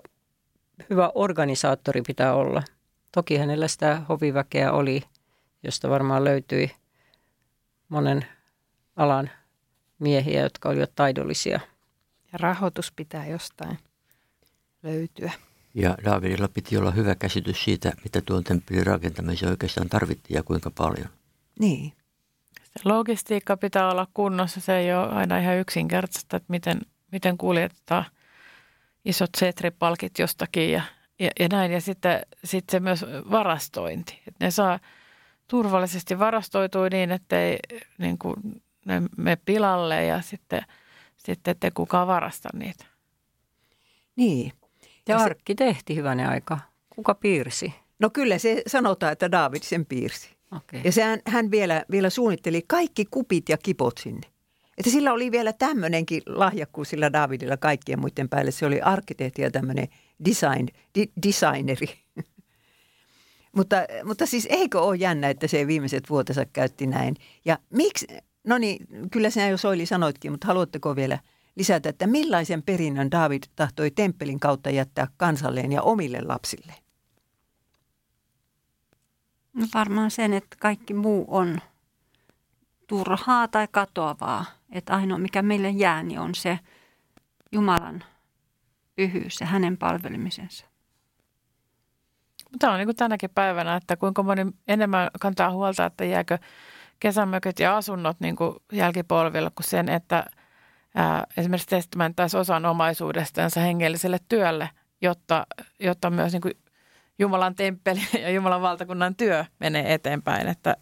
[0.90, 2.62] hyvä organisaattori pitää olla.
[3.12, 5.02] Toki hänellä sitä hoviväkeä oli,
[5.62, 6.70] josta varmaan löytyi
[7.88, 8.26] monen
[8.96, 9.30] alan
[9.98, 11.60] miehiä, jotka olivat taidollisia.
[12.32, 13.78] Ja rahoitus pitää jostain
[14.82, 15.32] löytyä.
[15.74, 20.70] Ja Davidilla piti olla hyvä käsitys siitä, mitä tuon temppelin rakentamiseen oikeastaan tarvittiin ja kuinka
[20.70, 21.08] paljon.
[21.60, 21.92] Niin.
[22.84, 24.60] Logistiikka pitää olla kunnossa.
[24.60, 26.80] Se ei ole aina ihan yksinkertaista, että miten,
[27.12, 28.04] miten kuljetetaan
[29.04, 30.82] isot setripalkit jostakin ja,
[31.18, 31.72] ja, ja näin.
[31.72, 34.22] Ja sitten, sitten se myös varastointi.
[34.26, 34.78] Että ne saa
[35.48, 37.58] turvallisesti varastoitua niin, ettei
[37.98, 40.62] niin kuin, ne me pilalle ja sitten,
[41.16, 42.84] sitten ettei kukaan varasta niitä.
[44.16, 44.52] Niin.
[45.08, 45.56] Ja, ja arkki se...
[45.56, 46.58] tehti hyvänen aika.
[46.90, 47.74] Kuka piirsi?
[47.98, 50.28] No kyllä se sanotaan, että David sen piirsi.
[50.56, 50.80] Okay.
[50.84, 54.26] Ja sehän, hän vielä, vielä suunnitteli kaikki kupit ja kipot sinne.
[54.78, 58.50] Että sillä oli vielä tämmöinenkin lahjakkuus sillä Davidilla kaikkien muiden päälle.
[58.50, 59.88] Se oli arkkitehti ja tämmöinen
[60.24, 61.86] design, di, designeri.
[63.56, 67.16] mutta, mutta siis eikö ole jännä, että se viimeiset vuotensa käytti näin?
[67.44, 68.06] Ja miksi,
[68.44, 71.18] no niin, kyllä sinä jo Soili sanoitkin, mutta haluatteko vielä
[71.56, 76.84] lisätä, että millaisen perinnön David tahtoi temppelin kautta jättää kansalleen ja omille lapsilleen?
[79.54, 81.58] No varmaan sen, että kaikki muu on
[82.86, 84.44] turhaa tai katoavaa.
[84.72, 86.58] Että ainoa mikä meille jää, niin on se
[87.52, 88.04] Jumalan
[88.96, 90.66] pyhyys ja hänen palvelemisensa.
[92.58, 96.38] Tämä on niin kuin tänäkin päivänä, että kuinka moni enemmän kantaa huolta, että jääkö
[97.00, 100.26] kesämökit ja asunnot niin kuin jälkipolville kuin sen, että
[100.94, 104.70] ää, esimerkiksi testamenttaisi osan omaisuudestansa hengelliselle työlle,
[105.02, 105.46] jotta,
[105.80, 106.54] jotta myös niin kuin
[107.18, 110.48] Jumalan temppeli ja Jumalan valtakunnan työ menee eteenpäin.
[110.48, 110.76] Että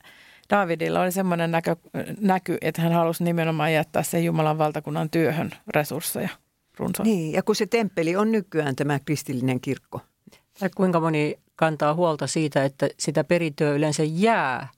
[0.50, 1.76] Davidilla oli semmoinen näkö,
[2.20, 6.28] näky, että hän halusi nimenomaan jättää sen Jumalan valtakunnan työhön resursseja
[6.78, 7.10] runsaasti.
[7.10, 10.00] Niin, ja kun se temppeli on nykyään tämä kristillinen kirkko.
[10.60, 14.68] Ja kuinka moni kantaa huolta siitä, että sitä perintöä yleensä jää,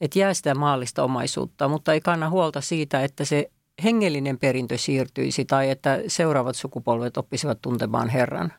[0.00, 3.50] että jää sitä maallista omaisuutta, mutta ei kanna huolta siitä, että se
[3.84, 8.52] hengellinen perintö siirtyisi tai että seuraavat sukupolvet oppisivat tuntemaan Herran.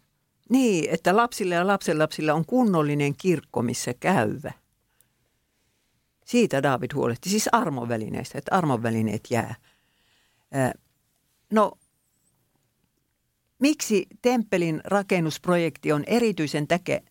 [0.49, 4.51] Niin, että lapsille ja lapsenlapsilla on kunnollinen kirkko, missä käyvä.
[6.25, 9.55] Siitä David huolehti, siis armovälineistä, että armovälineet jää.
[11.51, 11.71] No,
[13.59, 16.67] miksi temppelin rakennusprojekti on erityisen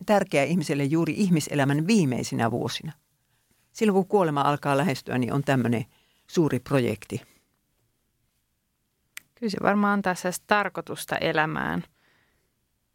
[0.07, 2.93] tärkeä ihmiselle juuri ihmiselämän viimeisinä vuosina?
[3.73, 5.85] Silloin kun kuolema alkaa lähestyä, niin on tämmöinen
[6.27, 7.21] suuri projekti.
[9.41, 10.15] Kyllä se varmaan antaa
[10.47, 11.85] tarkoitusta elämään–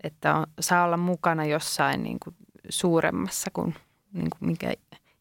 [0.05, 2.35] että on, saa olla mukana jossain niin kuin
[2.69, 3.75] suuremmassa kuin,
[4.13, 4.73] niin kuin mikä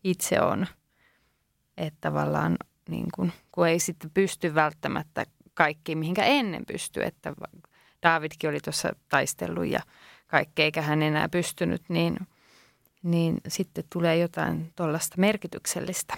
[0.05, 0.67] itse on.
[1.77, 2.57] Että tavallaan
[2.89, 7.33] niin kuin, kun ei sitten pysty välttämättä kaikki, mihinkä ennen pysty, että
[8.03, 9.81] Davidkin oli tuossa taistellut ja
[10.27, 12.17] kaikki, eikä hän enää pystynyt, niin,
[13.03, 16.15] niin sitten tulee jotain tuollaista merkityksellistä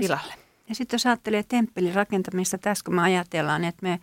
[0.00, 0.34] tilalle.
[0.68, 4.00] Ja sitten jos ajattelee temppelin rakentamista, tässä kun me ajatellaan, että me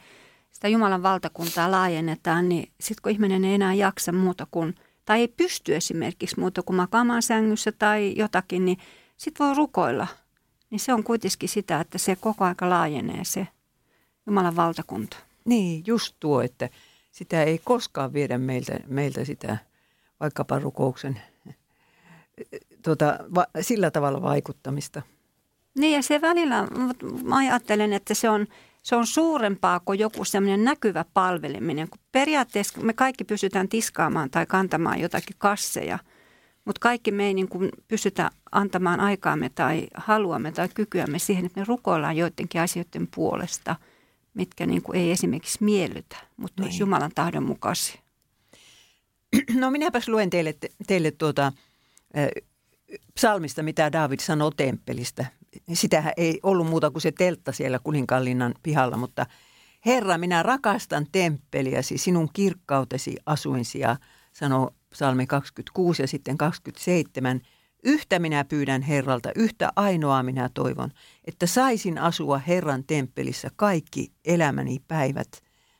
[0.54, 4.76] sitä Jumalan valtakuntaa laajennetaan, niin sitten kun ihminen ei enää jaksa muuta kuin,
[5.06, 8.78] tai ei pysty esimerkiksi muuta kuin makaamaan sängyssä tai jotakin, niin
[9.18, 10.08] sitten voi rukoilla.
[10.70, 13.48] Niin se on kuitenkin sitä, että se koko aika laajenee se
[14.28, 15.18] Jumalan valtakunta.
[15.46, 16.70] Niin, just tuo, että
[17.12, 19.58] sitä ei koskaan viedä meiltä, meiltä sitä
[20.20, 21.22] vaikkapa rukouksen
[22.84, 25.02] tuota, va, sillä tavalla vaikuttamista.
[25.78, 26.68] Niin ja se välillä,
[27.24, 28.48] mä ajattelen, että se on
[28.84, 31.90] se on suurempaa kuin joku semmoinen näkyvä palveleminen.
[31.90, 36.00] Kun periaatteessa me kaikki pystytään tiskaamaan tai kantamaan jotakin kasseja,
[36.66, 41.60] mutta kaikki me ei niin kuin pystytä antamaan aikaamme tai haluamme tai kykyämme siihen, että
[41.60, 43.76] me rukoillaan joidenkin asioiden puolesta,
[44.34, 46.68] mitkä niin kuin ei esimerkiksi miellytä, mutta niin.
[46.68, 48.02] olisi Jumalan tahdon mukaisia.
[49.54, 50.56] No minäpäs luen teille,
[50.88, 51.54] teille tuota,
[53.16, 55.26] psalmista, mitä David sanoo temppelistä.
[55.74, 59.26] Sitähän ei ollut muuta kuin se teltta siellä kuninkaanlinnan pihalla, mutta
[59.86, 63.96] Herra, minä rakastan temppeliäsi, sinun kirkkautesi asuinsi ja
[64.32, 67.42] sanoo psalmi 26 ja sitten 27.
[67.84, 70.92] Yhtä minä pyydän Herralta, yhtä ainoaa minä toivon,
[71.26, 75.28] että saisin asua Herran temppelissä kaikki elämäni päivät.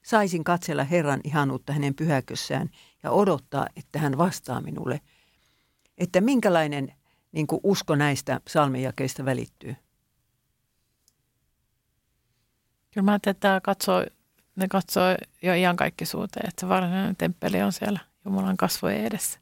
[0.06, 2.70] Saisin katsella Herran ihanuutta hänen pyhäkössään
[3.04, 5.02] ja odottaa, että hän vastaa minulle.
[5.98, 6.94] Että minkälainen
[7.34, 9.76] niin kuin usko näistä psalmijakeista välittyy?
[12.92, 14.06] Kyllä mä ajattelin, että tämä katsoo,
[14.56, 15.04] ne katsoo
[15.42, 19.40] jo ihan kaikki suuteen, että se varsinainen temppeli on siellä Jumalan kasvojen edessä.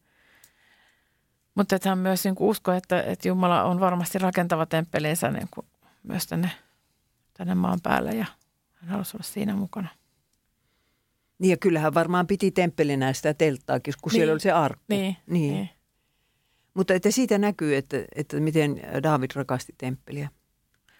[1.56, 5.68] Mutta että hän myös niin usko, että, että Jumala on varmasti rakentava temppelinsä niin kuin
[6.04, 6.52] myös tänne,
[7.34, 8.26] tänne maan päälle ja
[8.74, 9.88] hän halusi olla siinä mukana.
[11.40, 14.20] Niin ja kyllähän varmaan piti temppelinä sitä telttaakin, kun niin.
[14.20, 14.84] siellä oli se arkku.
[14.88, 15.54] Niin, niin.
[15.54, 15.70] niin.
[16.74, 20.30] Mutta että siitä näkyy, että, että miten David rakasti temppeliä.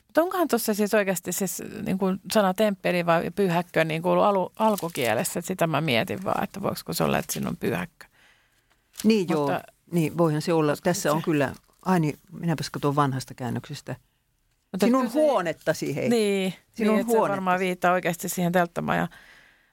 [0.08, 4.52] Mutta onkohan tuossa siis oikeasti siis niin kuin sana temppeli vai pyhäkkö niin kuin alu,
[4.60, 8.06] alkukielessä, että sitä mä mietin vaan, että voiko se olla, että siinä on pyhäkkö.
[9.04, 9.62] Niin Mutta, joo,
[9.92, 10.76] niin voihan se olla.
[10.84, 11.56] Tässä se, on kyllä,
[11.86, 13.96] aini, minäpäs tuon vanhasta käännöksestä.
[14.72, 16.10] Mutta Sinun se, huonettasi, hei.
[16.10, 17.28] Niin, Sinun niin huonettasi.
[17.28, 19.08] se varmaan viittaa oikeasti siihen telttamaan.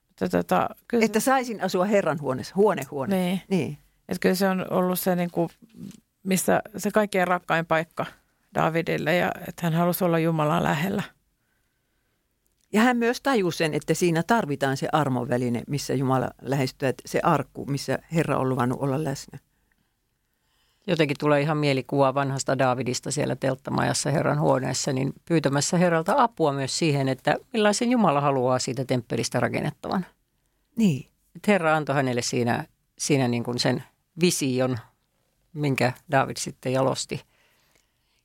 [0.08, 3.16] Mutta tota, kyllä että saisin asua Herran huoneessa, huone huone.
[3.16, 3.40] Niin.
[3.48, 3.78] niin.
[4.08, 5.48] Että kyllä se on ollut se, niin kuin,
[6.22, 8.06] missä se kaikkein rakkain paikka
[8.54, 11.02] Davidille ja että hän halusi olla Jumalan lähellä.
[12.72, 17.20] Ja hän myös tajusi sen, että siinä tarvitaan se armoväline, missä Jumala lähestyy, että se
[17.22, 19.38] arkku, missä Herra on luvannut olla läsnä.
[20.86, 26.78] Jotenkin tulee ihan mielikuva vanhasta Davidista siellä telttamajassa Herran huoneessa, niin pyytämässä Herralta apua myös
[26.78, 30.06] siihen, että millaisen Jumala haluaa siitä temppelistä rakennettavan.
[30.76, 31.08] Niin.
[31.36, 32.64] Että Herra antoi hänelle siinä,
[32.98, 33.84] siinä niin kuin sen
[34.20, 34.78] vision,
[35.52, 37.24] minkä David sitten jalosti.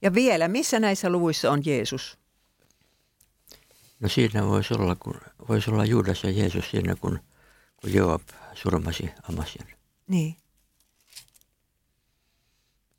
[0.02, 2.18] Ja vielä, missä näissä luvuissa on Jeesus?
[4.00, 7.20] No siinä voisi olla, kun, voisi olla Juudas ja Jeesus siinä, kun,
[7.82, 8.22] kun Joab
[8.54, 9.68] surmasi Amasian.
[10.08, 10.36] Niin.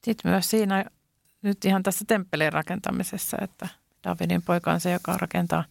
[0.05, 0.85] Sitten myös siinä
[1.43, 3.69] nyt ihan tässä temppelin rakentamisessa, että
[4.05, 5.65] Davidin poika on se, joka rakentaa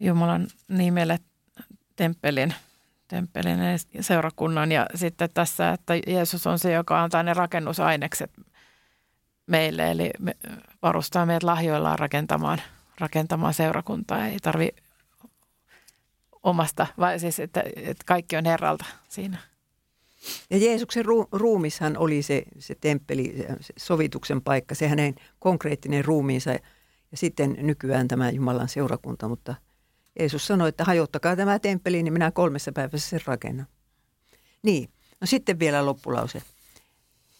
[0.00, 1.18] Jumalan nimelle
[1.96, 2.54] temppelin,
[3.08, 3.58] temppelin
[4.00, 4.72] seurakunnan.
[4.72, 8.30] Ja sitten tässä, että Jeesus on se, joka antaa ne rakennusainekset
[9.46, 10.36] meille, eli me
[10.82, 12.62] varustaa meidät lahjoillaan rakentamaan,
[12.98, 14.26] rakentamaan seurakuntaa.
[14.26, 14.68] Ei tarvi
[16.42, 19.38] omasta, vai siis, että, että kaikki on Herralta siinä.
[20.50, 26.50] Ja Jeesuksen ru- ruumishan oli se, se temppeli, se sovituksen paikka, se hänen konkreettinen ruumiinsa
[27.10, 29.54] ja sitten nykyään tämä Jumalan seurakunta, mutta
[30.18, 33.66] Jeesus sanoi, että hajottakaa tämä temppeli, niin minä kolmessa päivässä sen rakennan.
[34.62, 34.90] Niin,
[35.20, 36.42] no sitten vielä loppulause.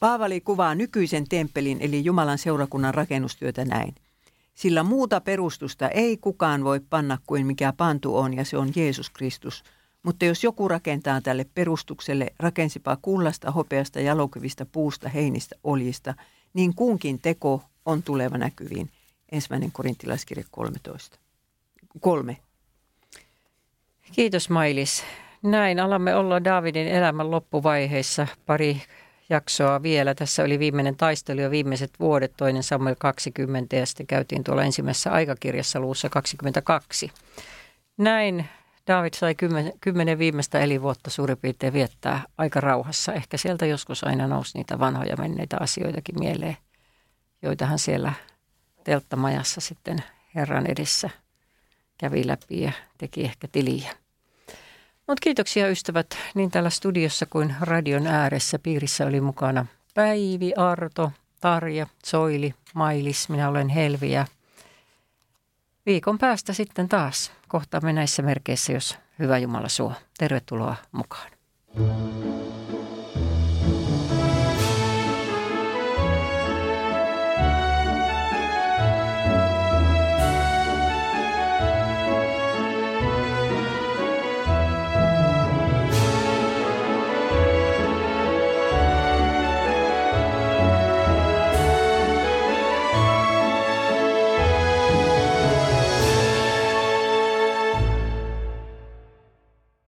[0.00, 3.94] Paavali kuvaa nykyisen temppelin eli Jumalan seurakunnan rakennustyötä näin.
[4.54, 9.10] Sillä muuta perustusta ei kukaan voi panna kuin mikä pantu on ja se on Jeesus
[9.10, 9.62] Kristus–
[10.06, 16.14] mutta jos joku rakentaa tälle perustukselle, rakensipa kullasta, hopeasta, jalokivistä, puusta, heinistä, oljista,
[16.54, 18.90] niin kunkin teko on tuleva näkyviin.
[19.32, 21.18] Ensimmäinen korintilaiskirja 13.
[22.00, 22.36] Kolme.
[24.12, 25.04] Kiitos Mailis.
[25.42, 28.26] Näin alamme olla Davidin elämän loppuvaiheissa.
[28.46, 28.82] Pari
[29.30, 30.14] jaksoa vielä.
[30.14, 35.12] Tässä oli viimeinen taistelu ja viimeiset vuodet, toinen Samuel 20 ja sitten käytiin tuolla ensimmäisessä
[35.12, 37.10] aikakirjassa luussa 22.
[37.96, 38.48] Näin
[38.86, 43.12] David sai kymmen, kymmenen viimeistä elinvuotta suurin piirtein viettää aika rauhassa.
[43.12, 46.56] Ehkä sieltä joskus aina nousi niitä vanhoja menneitä asioitakin mieleen,
[47.42, 48.12] joita hän siellä
[48.84, 49.98] telttamajassa sitten
[50.34, 51.10] Herran edessä
[51.98, 53.96] kävi läpi ja teki ehkä tiliä.
[55.06, 58.58] Mutta kiitoksia ystävät niin täällä studiossa kuin radion ääressä.
[58.58, 64.26] Piirissä oli mukana Päivi, Arto, Tarja, Soili, Mailis, minä olen Helvi ja
[65.86, 69.92] viikon päästä sitten taas kohtaamme näissä merkeissä, jos hyvä Jumala suo.
[70.18, 71.30] Tervetuloa mukaan.